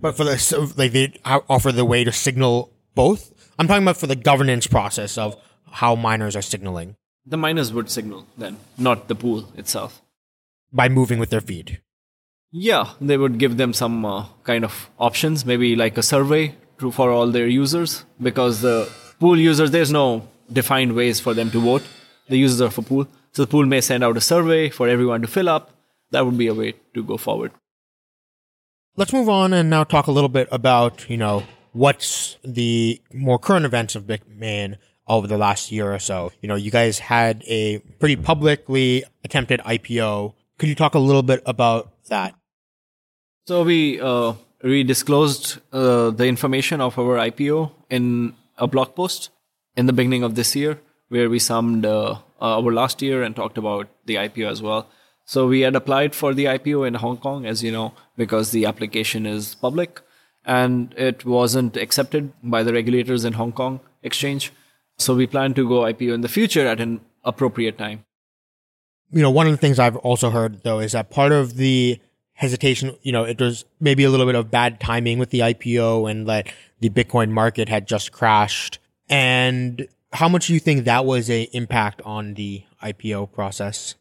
[0.00, 3.32] But for the so, like they offer the way to signal both.
[3.58, 5.36] I'm talking about for the governance process of
[5.70, 6.96] how miners are signaling
[7.26, 10.02] The miners would signal then, not the pool itself.
[10.72, 11.80] by moving with their feed.
[12.50, 16.90] Yeah, they would give them some uh, kind of options, maybe like a survey to,
[16.90, 21.60] for all their users, because the pool users, there's no defined ways for them to
[21.60, 21.82] vote.
[22.28, 23.08] The users are for pool.
[23.32, 25.70] So the pool may send out a survey for everyone to fill up.
[26.10, 27.52] That would be a way to go forward.
[28.96, 33.38] Let's move on and now talk a little bit about, you know, what's the more
[33.38, 34.76] current events of Bitmain
[35.10, 36.32] over the last year or so.
[36.40, 40.34] You know, you guys had a pretty publicly attempted IPO.
[40.58, 42.34] Could you talk a little bit about that?
[43.46, 49.30] So we uh, we disclosed uh, the information of our IPO in a blog post
[49.76, 53.58] in the beginning of this year, where we summed uh, our last year and talked
[53.58, 54.86] about the IPO as well.
[55.24, 58.66] So we had applied for the IPO in Hong Kong, as you know, because the
[58.66, 60.00] application is public,
[60.44, 64.52] and it wasn't accepted by the regulators in Hong Kong exchange.
[64.98, 68.04] So we plan to go IPO in the future at an appropriate time.
[69.12, 72.00] you know, one of the things I've also heard though is that part of the
[72.40, 76.10] hesitation, you know, it was maybe a little bit of bad timing with the IPO
[76.10, 78.78] and that the Bitcoin market had just crashed.
[79.10, 83.94] And how much do you think that was a impact on the IPO process?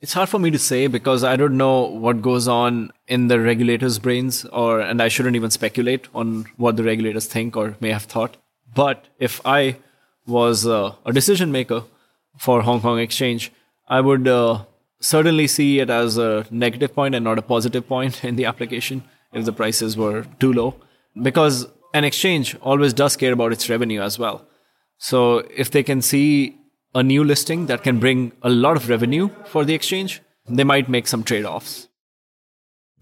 [0.00, 3.40] It's hard for me to say because I don't know what goes on in the
[3.40, 7.90] regulators' brains, or and I shouldn't even speculate on what the regulators think or may
[7.90, 8.36] have thought.
[8.72, 9.78] But if I
[10.28, 11.82] was uh, a decision maker
[12.38, 13.50] for Hong Kong Exchange,
[13.88, 14.64] I would uh,
[15.00, 19.04] certainly see it as a negative point and not a positive point in the application
[19.32, 20.74] if the prices were too low,
[21.22, 24.46] because an exchange always does care about its revenue as well.
[24.98, 26.56] So if they can see
[26.94, 30.88] a new listing that can bring a lot of revenue for the exchange, they might
[30.88, 31.88] make some trade offs.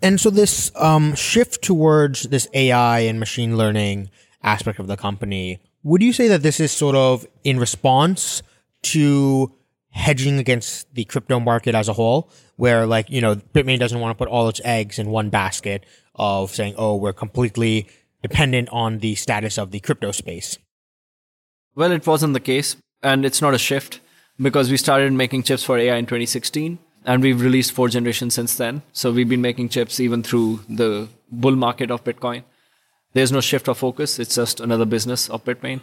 [0.03, 4.11] And so this um, shift towards this AI and machine learning
[4.43, 8.43] aspect of the company, would you say that this is sort of in response
[8.83, 9.53] to
[9.95, 14.17] hedging against the crypto market as a whole, where like, you know, Bitmain doesn't want
[14.17, 15.87] to put all its eggs in one basket
[16.17, 17.87] of saying, oh, we're completely
[18.21, 20.59] dependent on the status of the crypto space.
[21.77, 24.01] Well, it wasn't the case, and it's not a shift
[24.41, 28.57] because we started making chips for AI in 2016, and we've released four generations since
[28.57, 28.83] then.
[28.93, 32.43] So we've been making chips even through the bull market of Bitcoin.
[33.13, 35.81] There's no shift of focus, it's just another business of Bitmain.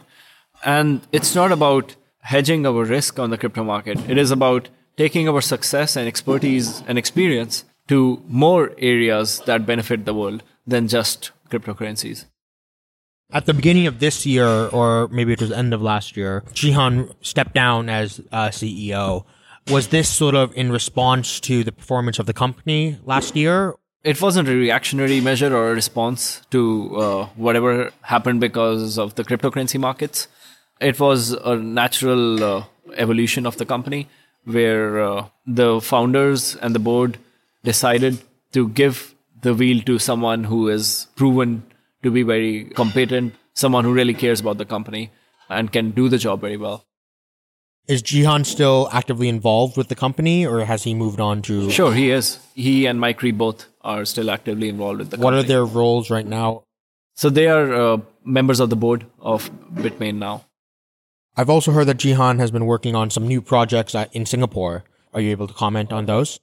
[0.66, 5.28] And it's not about hedging our risk on the crypto market, it is about taking
[5.28, 11.32] our success and expertise and experience to more areas that benefit the world than just
[11.50, 12.26] cryptocurrencies.
[13.34, 16.44] At the beginning of this year, or maybe it was the end of last year,
[16.54, 19.26] Jihan stepped down as uh, CEO.
[19.70, 23.76] Was this sort of in response to the performance of the company last year?
[24.04, 29.24] it wasn't a reactionary measure or a response to uh, whatever happened because of the
[29.24, 30.28] cryptocurrency markets.
[30.82, 32.64] It was a natural uh,
[32.96, 34.08] evolution of the company
[34.46, 37.20] where uh, the founders and the board
[37.64, 38.20] decided
[38.54, 41.64] to give the wheel to someone who is proven
[42.04, 45.12] to be very competent, someone who really cares about the company
[45.50, 46.84] and can do the job very well.
[47.88, 51.70] Is Jihan still actively involved with the company, or has he moved on to?
[51.70, 52.40] Sure, he is.
[52.54, 55.26] He and Micree both are still actively involved with the company.
[55.26, 56.64] What are their roles right now?
[57.16, 60.46] So they are uh, members of the board of Bitmain now.
[61.38, 64.84] I've also heard that Jihan has been working on some new projects in Singapore.
[65.14, 66.40] Are you able to comment on those?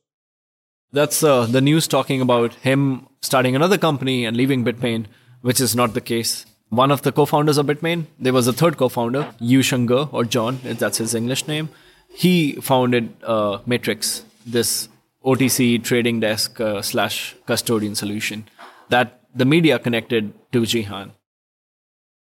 [0.93, 5.05] That's uh, the news talking about him starting another company and leaving Bitmain,
[5.43, 6.47] which is not the case.
[6.70, 10.61] One of the co-founders of Bitmain, there was a third co-founder, Yu Shengge or John,
[10.64, 11.68] if that's his English name.
[12.09, 14.89] He founded uh, Matrix, this
[15.24, 18.47] OTC trading desk uh, slash custodian solution
[18.89, 21.11] that the media connected to Jihan.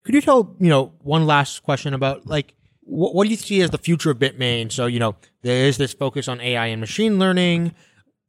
[0.06, 3.62] Could you tell, you know, one last question about like what, what do you see
[3.62, 4.72] as the future of Bitmain?
[4.72, 7.74] So, you know, there is this focus on AI and machine learning.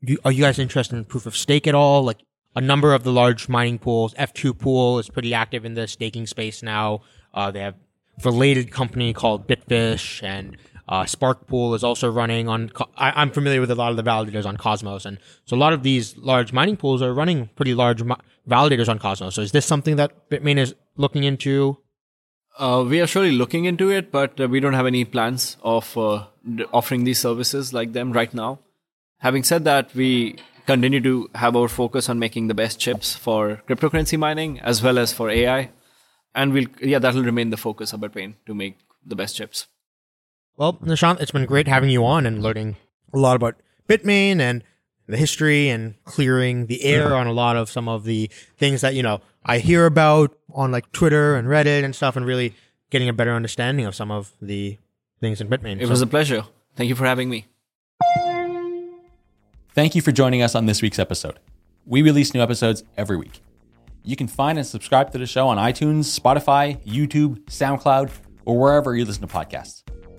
[0.03, 2.03] Do, are you guys interested in proof of stake at all?
[2.03, 2.19] Like
[2.55, 6.27] a number of the large mining pools, F2 pool is pretty active in the staking
[6.27, 7.03] space now.
[7.35, 7.75] Uh, they have
[8.25, 10.57] related company called Bitfish and
[10.89, 12.71] uh, Spark Pool is also running on.
[12.97, 15.73] I, I'm familiar with a lot of the validators on Cosmos, and so a lot
[15.73, 18.15] of these large mining pools are running pretty large mi-
[18.49, 19.35] validators on Cosmos.
[19.35, 21.79] So, is this something that Bitmain is looking into?
[22.59, 25.97] Uh, we are surely looking into it, but uh, we don't have any plans of
[25.99, 26.27] uh,
[26.73, 28.61] offering these services like them right now.
[29.19, 33.63] Having said that, we continue to have our focus on making the best chips for
[33.69, 35.71] cryptocurrency mining as well as for AI.
[36.35, 39.67] and we'll yeah that'll remain the focus of Bitmain to make the best chips.
[40.57, 42.77] Well, Nishant, it's been great having you on and learning
[43.13, 43.57] a lot about
[43.89, 44.65] Bitmain and
[45.07, 48.95] the history and clearing the air on a lot of some of the things that,
[48.95, 52.55] you know, I hear about on like Twitter and Reddit and stuff and really
[52.91, 54.79] getting a better understanding of some of the
[55.21, 55.81] things in Bitmain.
[55.81, 56.45] It was a pleasure.
[56.75, 57.47] Thank you for having me.
[59.75, 61.39] Thank you for joining us on this week's episode.
[61.85, 63.41] We release new episodes every week.
[64.03, 68.11] You can find and subscribe to the show on iTunes, Spotify, YouTube, SoundCloud,
[68.45, 69.83] or wherever you listen to podcasts.